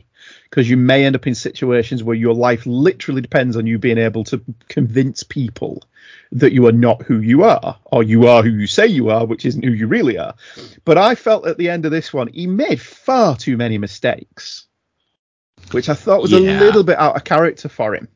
[0.45, 3.97] because you may end up in situations where your life literally depends on you being
[3.97, 5.83] able to convince people
[6.33, 9.25] that you are not who you are, or you are who you say you are,
[9.25, 10.35] which isn't who you really are.
[10.85, 14.67] But I felt at the end of this one, he made far too many mistakes,
[15.71, 16.39] which I thought was Yeah.
[16.41, 18.09] a little bit out of character for him.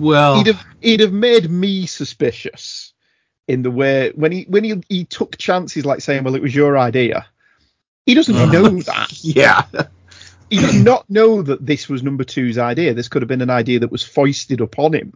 [0.00, 2.85] Well, he'd have he'd have made me suspicious
[3.48, 6.54] in the way when he when he he took chances like saying, "Well, it was
[6.54, 7.26] your idea."
[8.04, 8.52] He doesn't uh-huh.
[8.52, 9.24] know that.
[9.24, 9.64] yeah.
[10.48, 12.94] He does not know that this was number two's idea.
[12.94, 15.12] This could have been an idea that was foisted upon him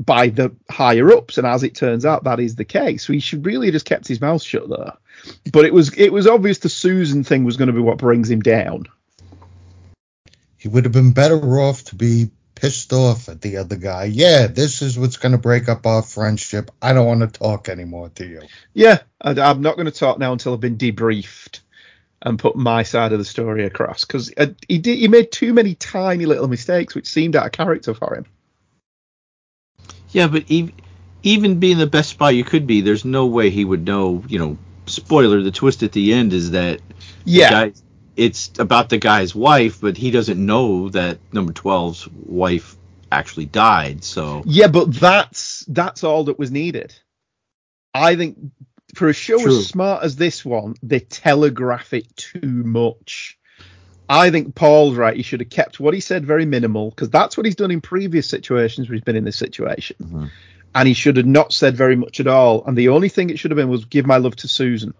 [0.00, 3.06] by the higher ups, and as it turns out, that is the case.
[3.06, 4.94] So he should really have just kept his mouth shut there.
[5.52, 8.30] But it was it was obvious the Susan thing was going to be what brings
[8.30, 8.86] him down.
[10.56, 14.04] He would have been better off to be pissed off at the other guy.
[14.04, 16.70] Yeah, this is what's going to break up our friendship.
[16.82, 18.42] I don't want to talk anymore to you.
[18.74, 21.60] Yeah, I, I'm not going to talk now until I've been debriefed
[22.22, 25.54] and put my side of the story across because uh, he did he made too
[25.54, 28.26] many tiny little mistakes which seemed out of character for him.
[30.10, 30.74] Yeah, but even
[31.22, 34.24] even being the best spy you could be, there's no way he would know.
[34.28, 36.80] You know, spoiler: the twist at the end is that
[37.24, 37.48] Yeah.
[37.48, 37.80] the guy,
[38.18, 42.76] it's about the guy's wife, but he doesn't know that number 12's wife
[43.10, 44.02] actually died.
[44.02, 46.94] So Yeah, but that's that's all that was needed.
[47.94, 48.38] I think
[48.94, 49.58] for a show True.
[49.58, 53.38] as smart as this one, they telegraph it too much.
[54.08, 55.16] I think Paul's right.
[55.16, 57.80] He should have kept what he said very minimal because that's what he's done in
[57.80, 59.96] previous situations where he's been in this situation.
[60.00, 60.24] Mm-hmm.
[60.74, 62.64] And he should have not said very much at all.
[62.64, 64.94] And the only thing it should have been was give my love to Susan.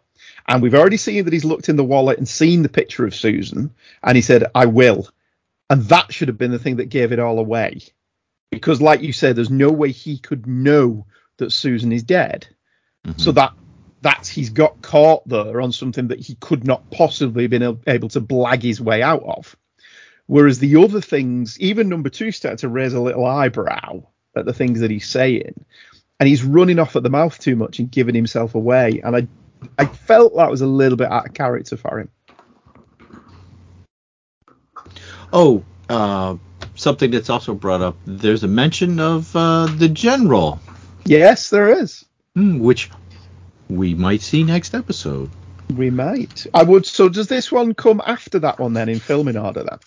[0.48, 3.14] And we've already seen that he's looked in the wallet and seen the picture of
[3.14, 3.70] Susan.
[4.02, 5.06] And he said, I will.
[5.68, 7.82] And that should have been the thing that gave it all away.
[8.50, 11.06] Because, like you said, there's no way he could know
[11.36, 12.48] that Susan is dead.
[13.06, 13.20] Mm-hmm.
[13.20, 13.52] So that
[14.00, 18.08] that's he's got caught there on something that he could not possibly have been able
[18.08, 19.56] to blag his way out of.
[20.26, 24.02] Whereas the other things, even number two, started to raise a little eyebrow
[24.36, 25.64] at the things that he's saying,
[26.20, 29.00] and he's running off at the mouth too much and giving himself away.
[29.02, 29.26] And I,
[29.78, 32.10] I felt that was a little bit out of character for him.
[35.32, 36.36] Oh, uh,
[36.74, 37.96] something that's also brought up.
[38.06, 40.60] There's a mention of uh, the general,
[41.04, 42.04] Yes, there is.
[42.34, 42.90] hmm, which
[43.68, 45.30] we might see next episode.
[45.74, 46.46] We might.
[46.54, 46.86] I would.
[46.86, 49.78] So does this one come after that one then in filming order then?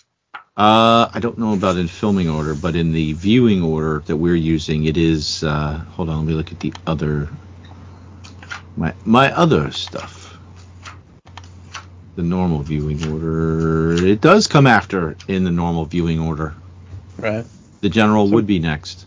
[0.58, 4.36] Uh, I don't know about in filming order, but in the viewing order that we're
[4.36, 5.44] using, it is.
[5.44, 7.30] Uh, hold on, let me look at the other.
[8.78, 10.38] My my other stuff.
[12.16, 13.94] The normal viewing order.
[14.06, 16.54] It does come after in the normal viewing order.
[17.18, 17.46] Right.
[17.82, 19.06] The general would be next.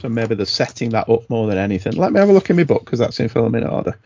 [0.00, 1.94] So maybe they're setting that up more than anything.
[1.94, 3.98] Let me have a look in my book because that's in filming order.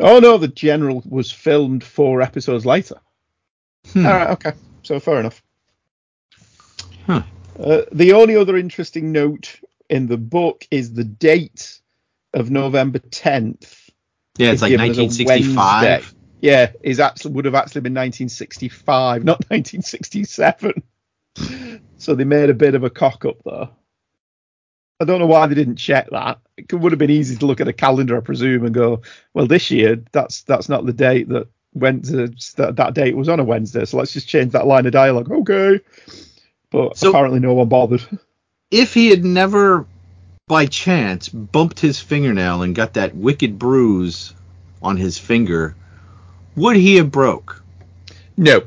[0.00, 2.96] Oh no, the general was filmed four episodes later.
[3.92, 4.06] Hmm.
[4.06, 5.42] All right, okay, so fair enough.
[7.06, 7.22] Huh.
[7.58, 11.80] Uh, the only other interesting note in the book is the date
[12.34, 13.85] of November 10th.
[14.38, 16.14] Yeah, it's like given as a 1965.
[16.40, 20.82] Yeah, is actually would have actually been 1965, not 1967.
[21.98, 23.68] so they made a bit of a cock up there.
[25.00, 26.38] I don't know why they didn't check that.
[26.56, 29.02] It would have been easy to look at a calendar, I presume, and go,
[29.34, 33.28] well, this year that's that's not the date that went to, that, that date was
[33.28, 35.30] on a Wednesday, so let's just change that line of dialogue.
[35.30, 35.80] Okay,
[36.70, 38.06] but So- apparently no one bothered.
[38.70, 39.86] if he had never
[40.48, 44.32] by chance bumped his fingernail and got that wicked bruise
[44.82, 45.74] on his finger,
[46.54, 47.62] would he have broke?
[48.36, 48.62] No.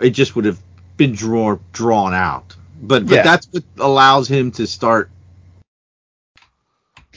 [0.00, 0.58] It just would have
[0.96, 2.56] been draw, drawn out.
[2.82, 3.22] But but Yeah.
[3.22, 5.10] that's what allows him to start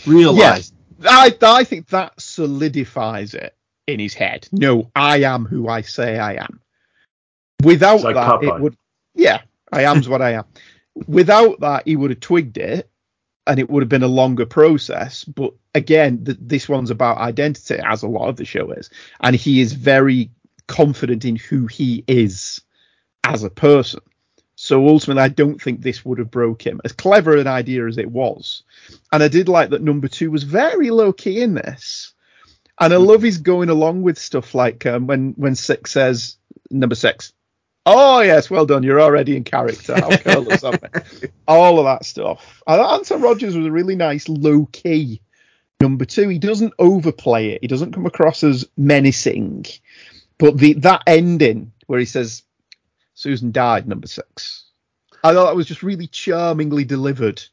[0.05, 0.73] realize
[1.05, 3.55] I I think that solidifies it
[3.87, 4.47] in his head.
[4.51, 6.59] No, I am who I say I am.
[7.63, 8.57] Without like that, Popeye.
[8.57, 8.77] it would.
[9.15, 9.41] Yeah,
[9.71, 10.43] I am's what I am.
[11.07, 12.89] Without that, he would have twigged it,
[13.47, 15.23] and it would have been a longer process.
[15.23, 18.89] But again, th- this one's about identity, as a lot of the show is,
[19.21, 20.31] and he is very
[20.67, 22.61] confident in who he is
[23.23, 24.01] as a person.
[24.55, 26.79] So ultimately, I don't think this would have broke him.
[26.85, 28.63] As clever an idea as it was,
[29.11, 32.13] and I did like that number two was very low key in this.
[32.79, 36.37] And I love his going along with stuff like um, when when six says
[36.71, 37.33] number six.
[37.85, 38.83] Oh yes, well done.
[38.83, 39.95] You're already in character.
[39.95, 41.31] How cool is that?
[41.47, 42.63] All of that stuff.
[42.65, 45.21] I thought Anton Rodgers was a really nice low key
[45.81, 46.29] number two.
[46.29, 47.61] He doesn't overplay it.
[47.61, 49.65] He doesn't come across as menacing.
[50.37, 52.43] But the that ending where he says
[53.15, 54.63] Susan died, number six.
[55.23, 57.43] I thought that was just really charmingly delivered.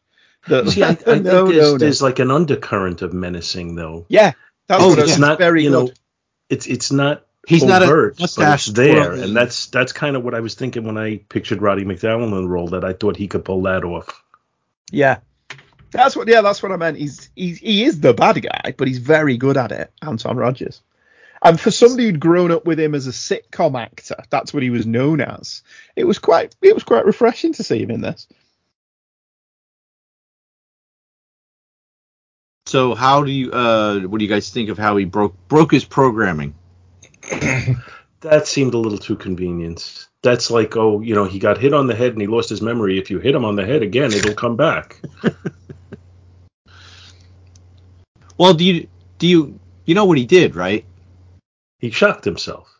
[0.48, 1.78] That, See, I, I think no, there's, no, no.
[1.78, 4.06] there's like an undercurrent of menacing though.
[4.08, 4.32] Yeah,
[4.68, 5.98] that's oh, it's it's not very you know, good.
[6.48, 10.14] it's it's not He's not a overt, but mustache there, twirling- and that's that's kind
[10.16, 12.68] of what I was thinking when I pictured Roddy McDowall in the role.
[12.68, 14.22] That I thought he could pull that off.
[14.90, 15.20] Yeah.
[15.92, 16.98] That's what yeah, that's what I meant.
[16.98, 20.82] He's he's he is the bad guy, but he's very good at it, Anton Rodgers.
[21.42, 24.70] And for somebody who'd grown up with him as a sitcom actor, that's what he
[24.70, 25.62] was known as.
[25.96, 28.28] It was quite it was quite refreshing to see him in this.
[32.66, 35.72] So how do you uh what do you guys think of how he broke broke
[35.72, 36.54] his programming?
[38.22, 40.08] That seemed a little too convenient.
[40.20, 42.60] That's like, oh, you know, he got hit on the head and he lost his
[42.60, 42.98] memory.
[42.98, 45.00] If you hit him on the head again, it'll come back.
[48.40, 48.88] Well, do you
[49.18, 50.86] do you you know what he did, right?
[51.78, 52.74] He shocked himself.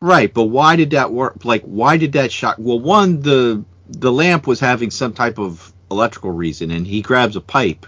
[0.00, 1.44] Right, but why did that work?
[1.44, 2.56] Like, why did that shock?
[2.58, 7.36] Well, one, the the lamp was having some type of electrical reason, and he grabs
[7.36, 7.86] a pipe.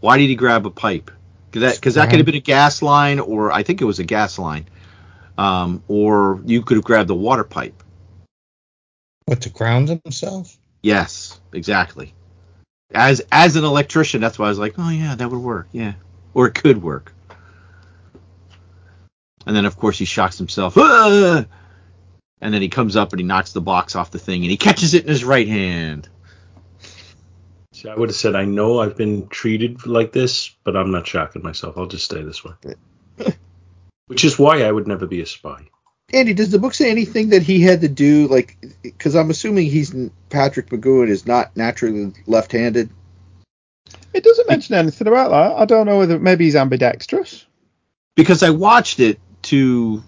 [0.00, 1.10] Why did he grab a pipe?
[1.50, 3.98] Because that, 'cause that could have been a gas line, or I think it was
[3.98, 4.66] a gas line,
[5.38, 7.82] um, or you could have grabbed a water pipe.
[9.24, 10.58] What to ground himself?
[10.82, 12.12] Yes, exactly.
[12.92, 15.94] As as an electrician, that's why I was like, oh yeah, that would work, yeah,
[16.34, 17.14] or it could work.
[19.46, 21.44] And then of course he shocks himself, "Ah!"
[22.40, 24.56] and then he comes up and he knocks the box off the thing and he
[24.56, 26.08] catches it in his right hand.
[27.72, 31.06] See, I would have said, I know I've been treated like this, but I'm not
[31.06, 31.78] shocking myself.
[31.78, 32.54] I'll just stay this way.
[34.08, 35.68] Which is why I would never be a spy.
[36.12, 38.26] Andy, does the book say anything that he had to do?
[38.28, 39.94] Like, because I'm assuming he's
[40.30, 42.88] Patrick McGoohan is not naturally left-handed.
[44.14, 45.60] It doesn't mention anything about that.
[45.60, 47.44] I don't know whether maybe he's ambidextrous.
[48.16, 50.02] Because I watched it to,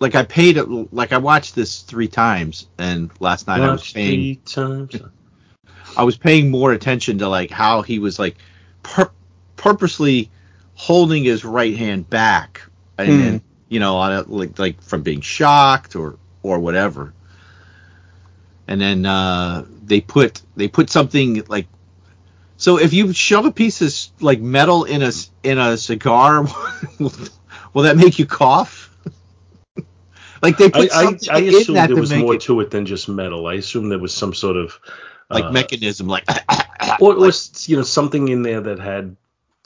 [0.00, 3.92] like I paid it, like I watched this three times, and last night I was
[3.92, 4.10] paying.
[4.10, 4.96] three times.
[5.96, 8.36] I was paying more attention to like how he was like
[8.82, 9.12] pur-
[9.56, 10.30] purposely
[10.76, 12.62] holding his right hand back,
[12.98, 13.20] and Hmm.
[13.20, 17.14] then, you know, on a, like like from being shocked or or whatever.
[18.68, 21.68] And then uh, they put they put something like
[22.58, 25.12] so if you shove a piece of like metal in a
[25.44, 26.44] in a cigar,
[27.00, 28.90] will that make you cough?
[30.42, 32.70] like they I, put I, something I in that there was more it to it
[32.70, 33.46] than just metal.
[33.46, 34.78] I assume there was some sort of
[35.32, 36.24] like uh, mechanism, like
[37.00, 37.30] or, or
[37.66, 39.16] you know something in there that had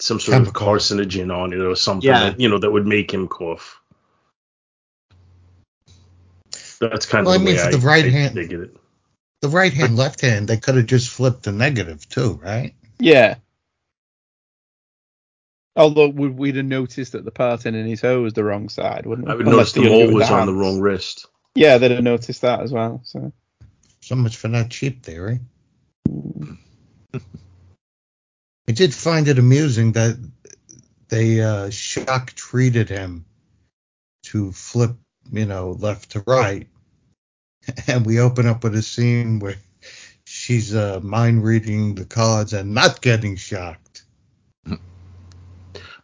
[0.00, 0.68] some sort Chemical.
[0.68, 2.30] of carcinogen on it or something Yeah.
[2.30, 3.80] that you know that would make him cough.
[6.80, 8.76] That's kind Well, of I mean, way for I, the right I hand- figured it.
[9.42, 12.74] The right hand, left hand, they could have just flipped the negative too, right?
[12.98, 13.36] Yeah.
[15.76, 19.06] Although we- we'd have noticed that the pattern in his hoe was the wrong side,
[19.06, 19.32] wouldn't we?
[19.32, 21.26] I would Unless notice the mole undid was on the wrong wrist.
[21.54, 23.00] Yeah, they'd have noticed that as well.
[23.04, 23.32] So
[24.02, 25.40] So much for that cheap theory.
[28.70, 30.16] I did find it amusing that
[31.08, 33.24] they uh, shock treated him
[34.26, 34.92] to flip,
[35.32, 36.68] you know, left to right,
[37.88, 39.56] and we open up with a scene where
[40.22, 44.04] she's uh, mind reading the cards and not getting shocked.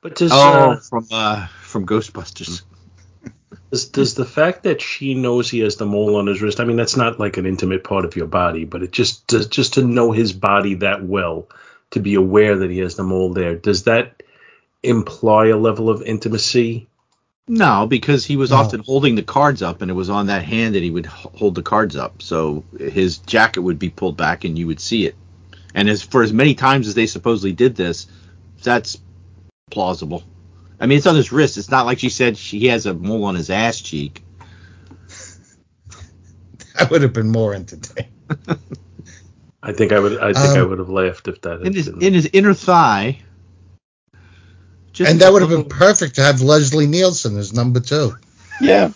[0.01, 2.63] But does oh uh, from uh from Ghostbusters.
[3.71, 6.59] does, does the fact that she knows he has the mole on his wrist?
[6.59, 9.47] I mean, that's not like an intimate part of your body, but it just does,
[9.47, 11.47] just to know his body that well,
[11.92, 13.55] to be aware that he has the mole there.
[13.55, 14.22] Does that
[14.83, 16.88] imply a level of intimacy?
[17.49, 18.57] No, because he was No.
[18.57, 21.55] often holding the cards up, and it was on that hand that he would hold
[21.55, 22.20] the cards up.
[22.20, 25.14] So his jacket would be pulled back, and you would see it.
[25.75, 28.07] And as for as many times as they supposedly did this,
[28.62, 28.99] that's
[29.70, 30.25] plausible.
[30.81, 31.57] I mean, it's on his wrist.
[31.57, 34.22] It's not like she said she, he has a mole on his ass cheek.
[36.78, 38.11] That would have been more entertaining.
[39.69, 40.19] I think I would.
[40.19, 42.01] I think I Um, would have laughed if that In his been.
[42.03, 43.19] in his inner thigh.
[44.93, 48.17] Just and that would have been perfect to have Leslie Nielsen as number two.
[48.61, 48.93] yeah,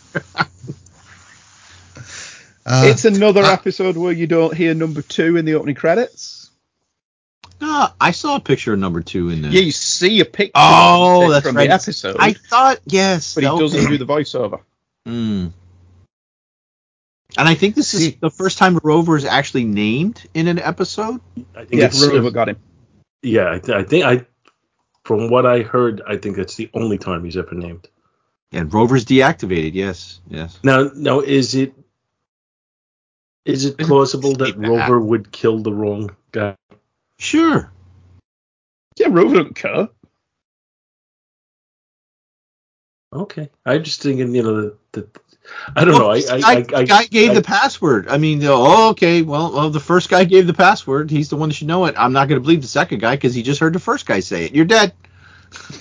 [2.65, 6.51] Uh, it's another I- episode where you don't hear number two in the opening credits.
[7.61, 9.51] No, I saw a picture of number two in there.
[9.51, 11.69] Yeah, you see a picture Oh, that's from right.
[11.69, 13.61] the episode, I thought yes, but he okay.
[13.61, 14.61] doesn't do the voiceover.
[15.07, 15.53] Mm.
[17.39, 20.59] And I think this is See- the first time Rover is actually named in an
[20.59, 21.21] episode.
[21.55, 22.57] I think Yeah, it's Rover got him.
[23.23, 23.53] yeah.
[23.53, 24.27] I, th- I think I
[25.05, 27.89] from what I heard, I think that's the only time he's ever named.
[28.53, 29.75] And Rover's deactivated.
[29.75, 30.59] Yes, yes.
[30.63, 31.73] Now, now is it
[33.45, 36.57] is it plausible that Rover would kill the wrong guy?
[37.19, 37.73] Sure.
[38.97, 39.89] Yeah, Rover don't care.
[43.13, 45.17] Okay, I'm just thinking, you know, that, that
[45.77, 46.11] I don't know.
[46.11, 48.09] I, the I, guy, I, the guy gave I- the password.
[48.09, 49.23] I mean, oh, oh, okay.
[49.23, 51.11] Well, well, the first guy gave the password.
[51.11, 51.95] He's the one that should know it.
[51.99, 54.21] I'm not going to believe the second guy because he just heard the first guy
[54.21, 54.55] say it.
[54.55, 54.93] You're dead.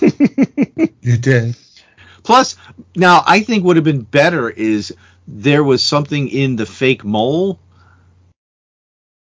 [1.00, 1.56] You're dead.
[2.22, 2.56] Plus,
[2.96, 4.94] now I think would have been better is
[5.26, 7.58] there was something in the fake mole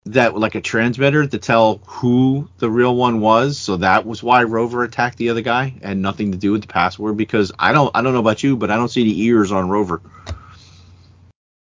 [0.05, 3.57] that like a transmitter to tell who the real one was.
[3.57, 6.67] So that was why Rover attacked the other guy and nothing to do with the
[6.67, 9.51] password because I don't I don't know about you, but I don't see any ears
[9.51, 10.01] on Rover.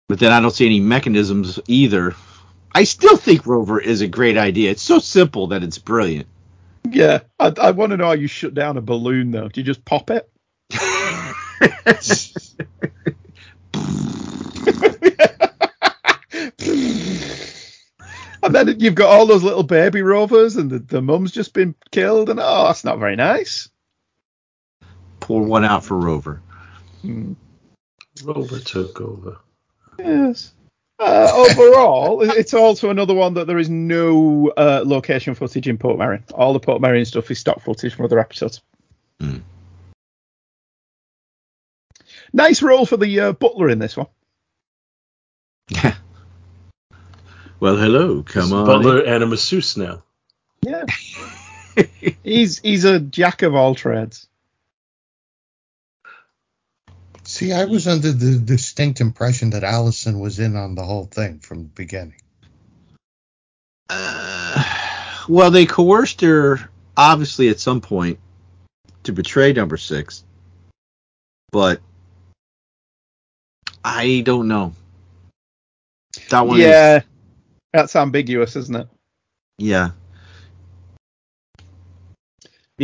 [0.07, 2.15] But then I don't see any mechanisms either.
[2.73, 4.71] I still think Rover is a great idea.
[4.71, 6.27] It's so simple that it's brilliant.
[6.89, 9.49] Yeah, I, I want to know how you shut down a balloon though.
[9.49, 10.29] Do you just pop it?
[18.43, 21.75] and then you've got all those little baby rovers, and the, the mum's just been
[21.91, 23.69] killed, and oh, that's not very nice.
[25.19, 26.41] Pour one out for Rover.
[28.23, 29.37] Rover took over.
[29.97, 30.53] Yes.
[30.99, 36.23] Uh, overall, it's also another one that there is no uh, location footage in Portmeirion.
[36.33, 38.61] All the Portmeirion stuff is stock footage from other episodes.
[39.19, 39.37] Hmm.
[42.33, 44.07] Nice role for the uh, butler in this one.
[47.59, 48.65] Well, hello, come on.
[48.65, 50.03] Butler and a masseuse now.
[50.61, 50.85] Yeah.
[52.23, 54.27] he's he's a jack of all trades.
[57.23, 61.39] See, I was under the distinct impression that Alison was in on the whole thing
[61.39, 62.19] from the beginning.
[63.87, 64.63] Uh,
[65.27, 68.19] well, they coerced her, obviously, at some point
[69.03, 70.23] to betray number six.
[71.51, 71.81] But
[73.83, 74.73] I don't know.
[76.29, 77.03] That one is.
[77.73, 78.87] Yeah, that's ambiguous, isn't it?
[79.57, 79.91] Yeah.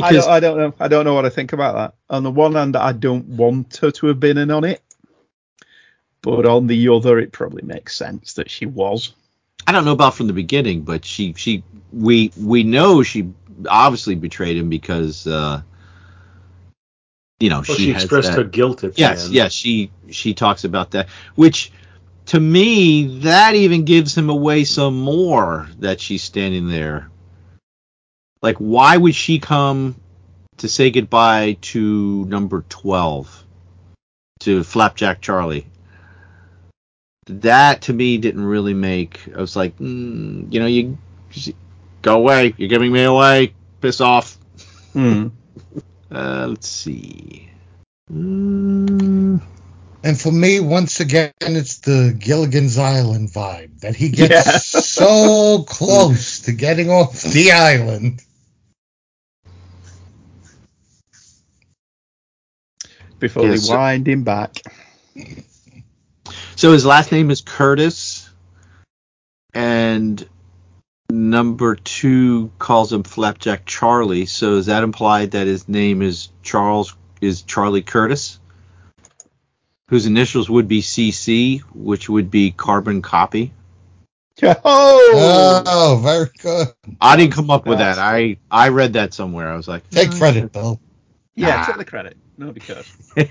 [0.01, 0.73] I Because don't, I don't know.
[0.79, 1.95] I don't know what I think about that.
[2.13, 4.81] On the one hand, I don't want her to have been in on it,
[6.21, 9.13] but on the other, it probably makes sense that she was.
[9.67, 11.63] I don't know about from the beginning, but she she
[11.93, 13.31] we we know she
[13.69, 15.61] obviously betrayed him because uh
[17.39, 19.33] you know Well, she, she, expressed that- her guilt at the Yes, end.
[19.33, 21.71] yes, she she talks about that, which
[22.27, 27.09] to me that even gives him away some more that she's standing there.
[28.41, 29.95] Like, why would she come
[30.57, 33.43] to say goodbye to number twelve,
[34.41, 35.67] to Flapjack Charlie?
[37.27, 39.27] That to me didn't really make.
[39.35, 40.97] I was like, mm, you know, you
[42.01, 42.53] go away.
[42.57, 43.53] You're giving me away.
[43.81, 44.37] Piss off.
[44.93, 45.27] Hmm.
[46.11, 47.49] Uh, let's see.
[48.13, 48.94] Mm,
[50.05, 54.57] And for me, once again, it's the Gilligan's Island vibe that he gets Yeah.
[54.59, 58.21] so close to getting off the island.
[63.17, 64.61] Before Yeah, they wind him back.
[66.55, 68.29] So his last name is Curtis,
[69.55, 70.23] and
[71.09, 74.27] number two calls him Flapjack Charlie.
[74.27, 78.39] So is that implied that his name is Charles is Charlie Curtis,
[79.87, 83.51] whose initials would be CC, which would be carbon copy?
[84.43, 86.67] Oh, Oh, very good.
[86.99, 87.97] I didn't come up with that.
[87.97, 89.49] I I read that somewhere.
[89.49, 90.79] I was like, Take credit, Bill.
[91.35, 91.65] yeah, Ah.
[91.67, 92.17] take the credit.
[92.37, 92.91] Nobody cares.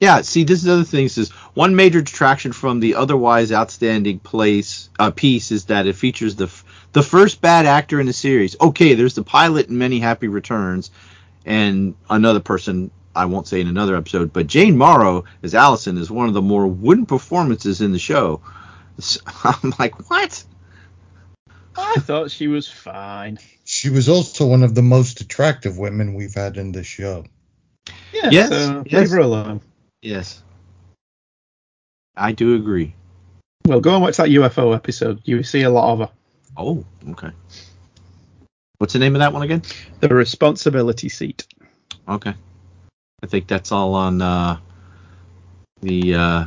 [0.00, 1.04] Yeah, see, this is the other thing.
[1.04, 6.34] Is one major detraction from the otherwise outstanding place uh, piece is that it features
[6.36, 8.56] the f- the first bad actor in the series.
[8.60, 10.90] Okay, there's the pilot and many happy returns,
[11.46, 16.10] and another person I won't say in another episode, but Jane Merrow as Alison is
[16.10, 18.40] one of the more wooden performances in the show.
[18.98, 20.44] So, I'm like, what?
[21.76, 23.38] I thought she was fine.
[23.64, 27.24] She was also one of the most attractive women we've had in the show.
[28.12, 29.00] Yeah, Yes, so yes.
[29.00, 29.60] leave her alone.
[30.02, 30.42] Yes,
[32.16, 32.94] I do agree.
[33.66, 35.20] Well, go and watch that UFO episode.
[35.24, 36.14] You see a lot of her.
[36.56, 37.30] Oh, okay.
[38.78, 39.62] What's the name of that one again?
[40.00, 41.46] The responsibility seat.
[42.08, 42.34] Okay.
[43.24, 44.58] I think that's all on uh,
[45.80, 46.44] the uh,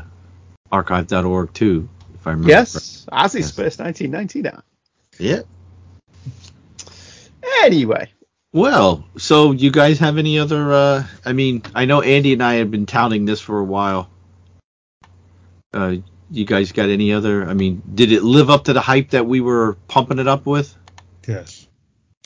[0.71, 2.49] archive.org too, if I remember.
[2.51, 3.53] Yes, as is Yes.
[3.53, 4.61] Space 1999.
[5.17, 5.41] Yeah.
[7.63, 8.11] Anyway,
[8.53, 10.71] Well, so you guys have any other?
[10.71, 14.07] Uh, I mean, I know Andy and I have been touting this for a while.
[15.73, 15.95] Uh,
[16.29, 17.49] you guys got any other?
[17.49, 20.45] I mean, did it live up to the hype that we were pumping it up
[20.45, 20.77] with?
[21.27, 21.56] Yes.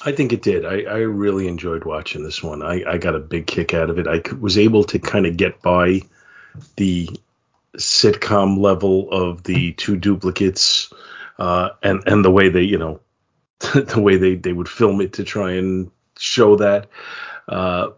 [0.04, 0.66] I think it did.
[0.66, 2.64] I, I really enjoyed watching this one.
[2.64, 4.08] I, I got a big kick out of it.
[4.08, 6.02] I c- was able to kind of get by
[6.76, 7.10] the
[7.78, 10.92] sitcom level of the two duplicates
[11.40, 13.00] uh, and and the way they you know
[13.60, 16.88] the way they they would film it to try and show that.
[17.48, 17.90] Uh,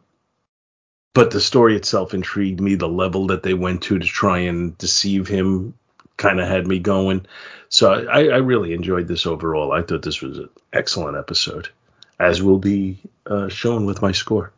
[1.13, 2.75] but the story itself intrigued me.
[2.75, 5.73] The level that they went to to try and deceive him
[6.17, 7.25] kind of had me going.
[7.69, 9.71] So I, I really enjoyed this overall.
[9.71, 11.69] I thought this was an excellent episode,
[12.20, 14.51] as will be uh, shown with my score.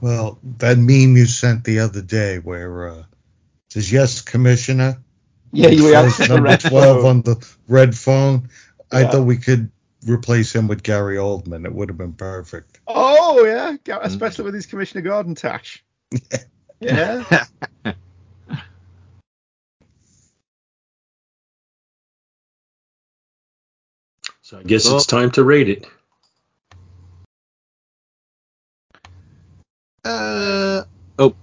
[0.00, 3.02] Well, that meme you sent the other day where uh,
[3.68, 4.98] says yes, Commissioner.
[5.52, 8.48] Yeah, you It have says the number twelve on the red phone.
[8.92, 9.70] I thought we could
[10.06, 11.66] replace him with Gary Oldman.
[11.66, 12.80] It would have been perfect.
[12.86, 15.84] Oh yeah, Ga- especially with his Commissioner Gordon tash.
[16.82, 17.44] Yeah.
[24.50, 25.86] So I guess Well- it's time to rate it.
[30.04, 30.82] Uh,
[31.20, 31.36] oh,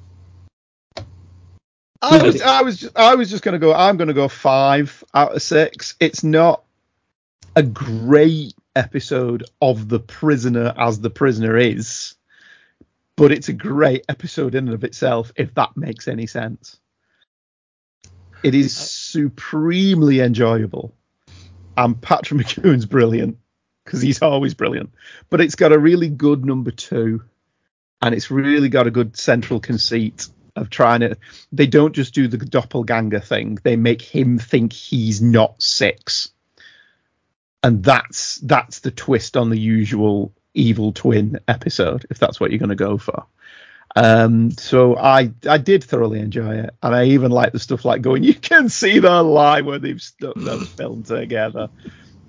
[2.02, 3.74] I was, I was, just, I was just gonna go.
[3.74, 5.96] I'm gonna go five out of six.
[6.02, 6.66] It's not
[7.56, 12.16] a great episode of the prisoner as the prisoner is,
[13.16, 15.32] but it's a great episode in and of itself.
[15.38, 16.78] If that makes any sense,
[18.44, 20.94] it is supremely enjoyable,
[21.78, 23.38] and Patrick McGoohan's brilliant
[23.86, 24.92] because he's always brilliant.
[25.30, 27.24] But it's got a really good number two,
[28.02, 31.18] and it's really got a good central conceit of trying to
[31.52, 33.60] they don't just do the doppelganger thing.
[33.64, 36.30] They make him think he's not six.
[37.64, 42.60] And that's that's the twist on the usual evil twin episode if that's what you're
[42.60, 43.26] going to go for
[43.96, 46.70] um so i i did thoroughly enjoy it.
[46.84, 50.02] And i even like the stuff like going you can see the lie where they've
[50.02, 51.70] stuck them film together.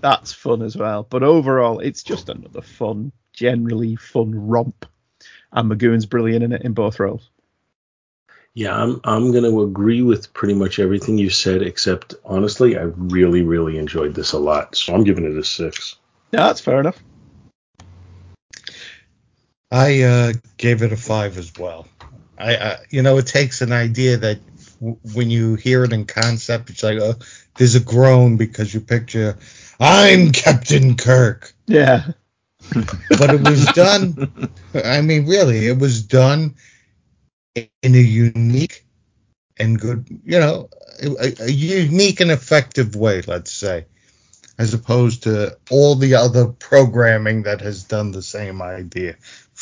[0.00, 1.02] That's fun as well.
[1.08, 4.86] But overall it's just another fun generally fun romp.
[5.52, 7.30] And McGoohan's brilliant in it in both roles.
[8.54, 12.82] Yeah, I'm I'm going to agree with pretty much everything you said, except honestly, I
[12.96, 14.74] really really enjoyed this a lot.
[14.74, 15.96] So I'm giving it a six.
[16.32, 17.02] yeah that's fair enough
[19.70, 21.88] I uh, gave it a five as well.
[22.38, 24.40] I, I, you know, it takes an idea that
[24.80, 27.14] w- when you hear it in concept, it's like, oh,
[27.56, 29.38] there's a groan because you picture,
[29.80, 31.54] I'm Captain Kirk.
[31.68, 32.04] yeah
[33.16, 34.18] But it was done.
[34.74, 36.56] I mean, really, it was done
[37.56, 38.86] in a unique
[39.58, 40.70] and good, you know,
[41.02, 43.86] a, a unique and effective way, let's say,
[44.58, 49.16] as opposed to all the other programming that has done the same idea,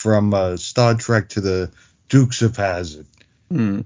[0.07, 1.73] from uh, Star Trek to the
[2.09, 3.07] Dukes of Hazzard.
[3.51, 3.81] Hmm.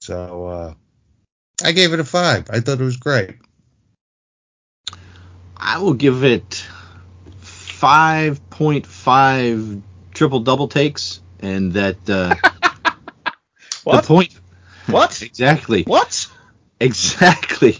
[0.00, 0.74] So uh,
[1.62, 2.46] I gave it a five.
[2.50, 3.36] I thought it was great.
[5.56, 6.66] I will give it
[7.44, 12.34] 5.5 triple double takes, and that uh,
[13.84, 14.02] What?
[14.02, 14.34] the point
[14.88, 15.22] What?
[15.22, 16.28] exactly What?
[16.80, 17.78] exactly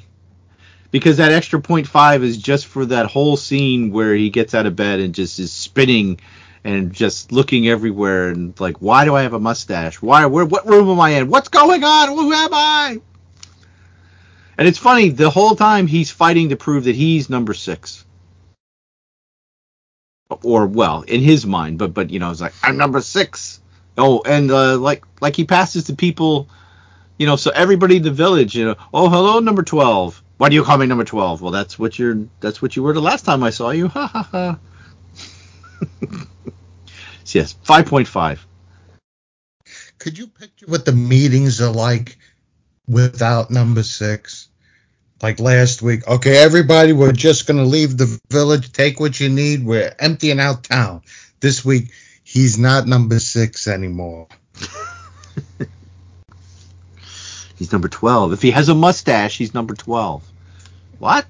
[0.93, 4.67] because that extra point five is just for that whole scene where he gets out
[4.67, 6.21] of bed and just is spinning
[6.65, 10.01] and just looking everywhere and like why do I have a mustache?
[10.01, 11.29] Why where what room am I in?
[11.29, 12.09] What's going on?
[12.09, 13.01] Who am I?
[14.57, 18.05] And it's funny the whole time he's fighting to prove that he's number six.
[20.43, 23.61] Or well, in his mind, but but you know, it's like I'm number six.
[23.97, 26.49] Oh, and uh, like like he passes to people,
[27.19, 30.23] you know, so everybody in the village, you know, oh hello number twelve.
[30.39, 31.43] Why do you call me number twelve?
[31.43, 33.89] Well, that's what you're that's what you were the last time I saw you.
[33.89, 34.59] Ha ha ha.
[37.35, 38.47] Yes, five point five.
[39.99, 42.17] Could you picture what the meetings are like
[42.87, 44.49] without number six?
[45.23, 49.31] Like last week, okay, everybody, we're just going to leave the village, take what you
[49.31, 51.03] need, we're emptying out town.
[51.41, 51.91] This week,
[52.23, 54.29] he's not number six anymore.
[57.57, 58.33] He's number twelve.
[58.33, 60.29] If he has a mustache, he's number twelve.
[60.99, 61.25] What?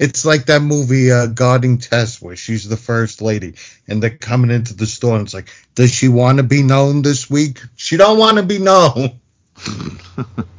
[0.00, 3.54] It's like that movie, uh, Guarding Tess, where she's the first lady,
[3.86, 7.02] and they're coming into the store, and it's like, does she want to be known
[7.02, 7.60] this week?
[7.76, 9.20] She don't want to be known.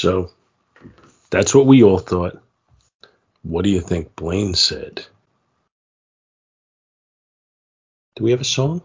[0.00, 0.30] So
[1.28, 2.40] that's what we all thought.
[3.42, 5.04] What do you think Blaine said?
[8.16, 8.82] Do we have a song?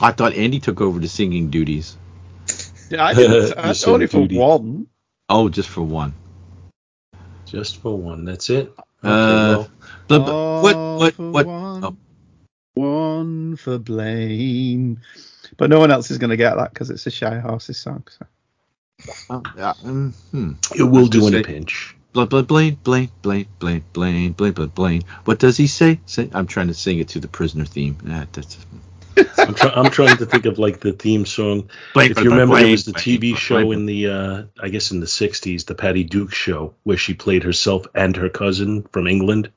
[0.00, 1.98] I thought Andy took over the singing duties.
[2.88, 3.54] Yeah, I didn't.
[3.86, 4.38] You only for duty.
[5.28, 5.38] One.
[5.38, 6.14] Oh, just for one.
[7.46, 8.24] Just for one.
[8.24, 8.72] That's it.
[9.04, 9.70] Okay, Uh, well,
[10.08, 11.46] But, but what what what?
[11.46, 11.96] One, oh.
[12.74, 15.00] one for blame.
[15.56, 18.04] But no one else is going to get that because it's a Shy Horses song.
[18.10, 18.26] So.
[19.30, 20.52] Oh, yeah, mm, hmm.
[20.76, 21.94] it will do in a pinch.
[22.12, 25.02] Blah blah Blaine, Blaine, Blaine, Blaine, Blaine, Blaine, Blaine, Blaine.
[25.24, 26.00] What does he say?
[26.06, 26.30] say?
[26.32, 27.98] I'm trying to sing it to the prisoner theme.
[28.08, 28.56] Ah, that's,
[29.38, 31.70] I'm, try- I'm trying to think of like the theme song.
[31.92, 33.78] Blaine, if you Blaine, remember, Blaine, there was the TV Blaine, show Blaine.
[33.80, 37.42] in the, uh, I guess in the '60s, the Patty Duke show, where she played
[37.42, 39.50] herself and her cousin from England.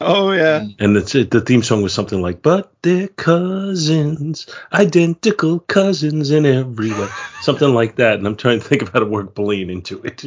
[0.00, 0.64] Oh yeah.
[0.78, 6.46] And it's, it, the theme song was something like, "But they're cousins, identical cousins in
[6.46, 7.08] every way,"
[7.40, 8.18] something like that.
[8.18, 10.24] And I'm trying to think of how to work Blaine into it.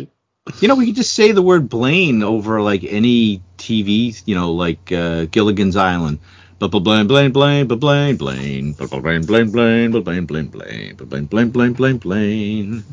[0.59, 4.51] You know, we could just say the word Blaine over like any TV, you know,
[4.51, 6.19] like uh, Gilligan's Island.
[6.61, 10.27] Blah blah Blaine Blaine Blaine blah Blaine Blaine blah blah Blaine Blaine Blaine blah Blaine
[10.27, 12.83] Blaine Blaine blah Blaine Blaine Blaine Blaine Blaine.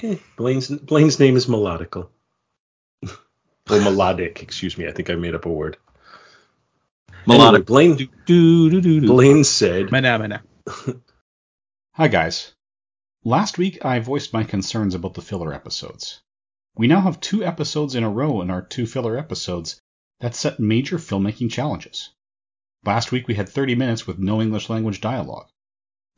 [0.00, 2.10] Eh, Blaine's Blaine's name is melodical.
[3.02, 4.86] or melodic, excuse me.
[4.86, 5.76] I think I made up a word.
[7.26, 7.68] Melodic.
[7.68, 9.06] Anyway, Blaine.
[9.06, 10.42] Blaine said, Mena, mena.
[11.94, 12.54] Hi, guys.
[13.24, 16.20] Last week I voiced my concerns about the filler episodes.
[16.76, 19.80] We now have two episodes in a row in our two filler episodes
[20.20, 22.10] that set major filmmaking challenges.
[22.84, 25.48] Last week we had 30 minutes with no English language dialogue.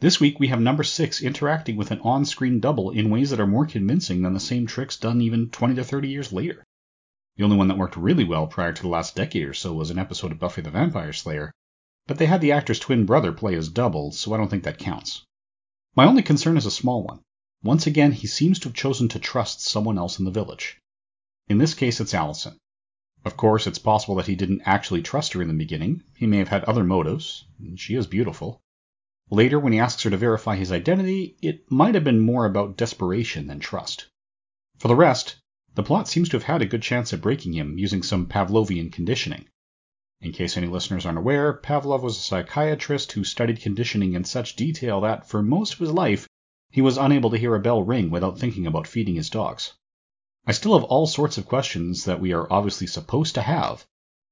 [0.00, 3.40] This week we have number 6 interacting with an on screen double in ways that
[3.40, 6.64] are more convincing than the same tricks done even 20 to 30 years later.
[7.36, 9.90] The only one that worked really well prior to the last decade or so was
[9.90, 11.52] an episode of Buffy the Vampire Slayer,
[12.06, 14.78] but they had the actor's twin brother play as double, so I don't think that
[14.78, 15.22] counts.
[15.94, 17.20] My only concern is a small one.
[17.62, 20.78] Once again, he seems to have chosen to trust someone else in the village.
[21.46, 22.56] In this case, it's Alison.
[23.24, 26.02] Of course, it's possible that he didn't actually trust her in the beginning.
[26.14, 27.46] He may have had other motives.
[27.76, 28.60] She is beautiful.
[29.30, 32.76] Later, when he asks her to verify his identity, it might have been more about
[32.76, 34.06] desperation than trust.
[34.78, 35.36] For the rest,
[35.74, 38.90] the plot seems to have had a good chance at breaking him using some Pavlovian
[38.92, 39.46] conditioning.
[40.20, 44.56] In case any listeners aren't aware, Pavlov was a psychiatrist who studied conditioning in such
[44.56, 46.28] detail that, for most of his life,
[46.70, 49.72] he was unable to hear a bell ring without thinking about feeding his dogs.
[50.46, 53.86] I still have all sorts of questions that we are obviously supposed to have,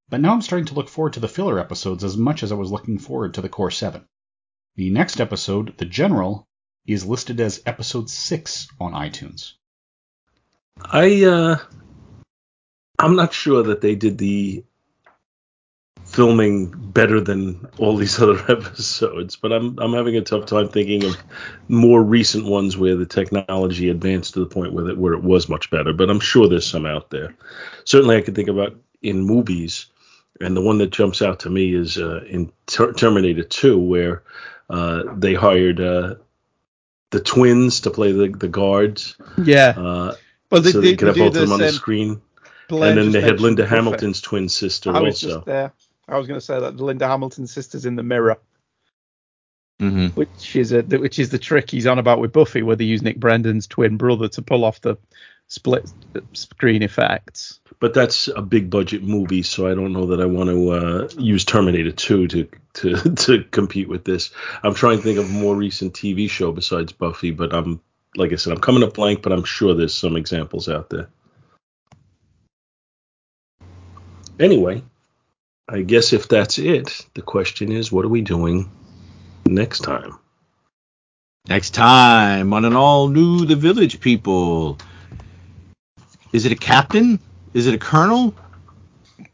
[0.09, 2.57] but now I'm starting to look forward to the filler episodes as much as I
[2.57, 4.05] was looking forward to the Core 7.
[4.77, 6.47] The next episode, The General,
[6.87, 9.53] is listed as episode 6 on iTunes.
[10.81, 11.57] I uh
[12.99, 14.65] I'm not sure that they did the
[16.13, 21.05] filming better than all these other episodes, but I'm I'm having a tough time thinking
[21.05, 21.17] of
[21.69, 25.49] more recent ones where the technology advanced to the point where it, where it was
[25.49, 25.93] much better.
[25.93, 27.35] But I'm sure there's some out there.
[27.85, 29.87] Certainly, I can think about in movies,
[30.41, 34.23] and the one that jumps out to me is uh, in Ter- Terminator 2, where
[34.71, 36.15] uh, they hired uh,
[37.11, 39.17] the twins to play the the guards.
[39.43, 39.75] Yeah.
[39.77, 40.15] Uh,
[40.51, 42.21] Well, they- so they- they could have both of them on the screen.
[42.69, 43.75] Blaine and then they had Linda Buffy.
[43.75, 45.43] Hamilton's twin sister I was also.
[46.13, 48.39] I was going to say that the Linda Hamilton sisters in the mirror,
[49.81, 50.09] Mm-hmm.
[50.09, 53.03] which is a which is the trick he's on about with Buffy, where they use
[53.03, 54.97] Nick Brendon's twin brother to pull off the
[55.49, 55.91] split
[56.35, 57.59] screen effects.
[57.81, 61.09] But that's a big budget movie, so I don't know that I want to uh,
[61.19, 64.31] use Terminator 2 to, to to compete with this.
[64.63, 67.81] I'm trying to think of a more recent TV show besides Buffy, but I'm
[68.15, 71.09] like I said, I'm coming up blank, but I'm sure there's some examples out there.
[74.39, 74.85] Anyway,
[75.73, 78.71] I guess if that's it, the question is, what are we doing
[79.47, 80.19] next time?
[81.49, 84.77] Next time on an all new The Village People.
[86.31, 87.19] Is it a captain?
[87.55, 88.35] Is it a colonel?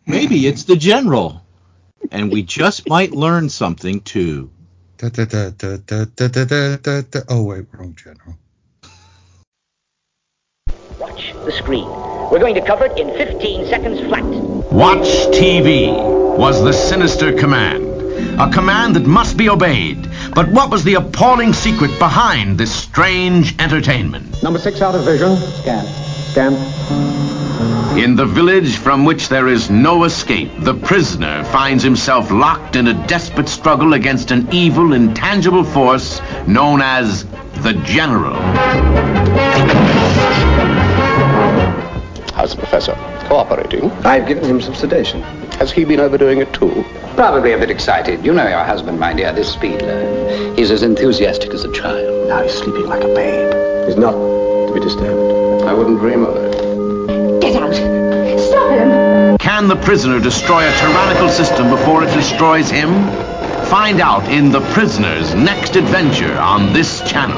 [0.07, 1.45] Maybe it's the general.
[2.13, 4.49] And we just might learn something too.
[4.99, 7.21] Da, da, da, da, da, da, da, da, da, da.
[7.29, 8.39] Oh, wait, wrong general.
[11.01, 12.18] Watch the screen.
[12.31, 14.23] We're going to cover it in 15 seconds flat.
[14.71, 15.91] Watch TV
[16.37, 17.87] was the sinister command.
[18.39, 20.07] A command that must be obeyed.
[20.35, 24.43] But what was the appalling secret behind this strange entertainment?
[24.43, 25.37] Number six out of vision.
[25.37, 25.87] Scan.
[26.33, 27.99] Scan.
[27.99, 32.89] In the village from which there is no escape, the prisoner finds himself locked in
[32.89, 37.25] a desperate struggle against an evil, intangible force known as
[37.63, 38.37] the General.
[42.39, 42.95] How's the professor?
[43.27, 43.91] Cooperating?
[44.07, 45.23] I've given him some sedation.
[45.59, 46.85] Has he been overdoing it too?
[47.17, 48.25] Probably a bit excited.
[48.25, 50.57] You know your husband, my dear, this Speedlearn.
[50.57, 52.29] He's as enthusiastic as a child.
[52.29, 53.89] Now he's sleeping like a babe.
[53.89, 55.65] He's not to be disturbed.
[55.65, 57.41] I wouldn't dream of it.
[57.43, 57.75] Get out!
[57.75, 59.39] Stop him!
[59.39, 62.91] Can the prisoner destroy a tyrannical system before it destroys him?
[63.67, 67.37] Find out in The Prisoner's next adventure on this channel.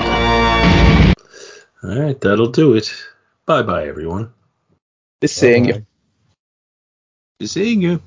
[1.83, 2.93] All right, that'll do it.
[3.47, 4.35] Bye bye, everyone.
[5.21, 5.87] Just seeing you.
[7.41, 8.01] Just seeing you.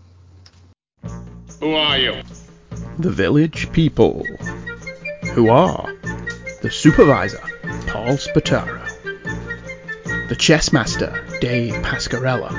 [1.59, 2.21] Who are you?
[2.99, 4.25] The village people.
[5.33, 5.93] Who are?
[6.61, 7.41] The supervisor,
[7.87, 8.81] Paul Spataro.
[10.27, 12.49] The the chess master, Dave Pascarella,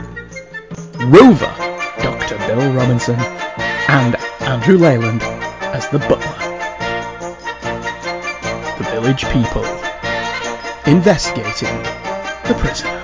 [1.12, 1.52] Rover,
[2.00, 2.38] Dr.
[2.46, 3.16] Bill Robinson,
[3.88, 6.38] and Andrew Leyland as the butler.
[8.78, 9.64] The village people
[10.86, 11.82] investigating
[12.46, 13.03] the prisoner.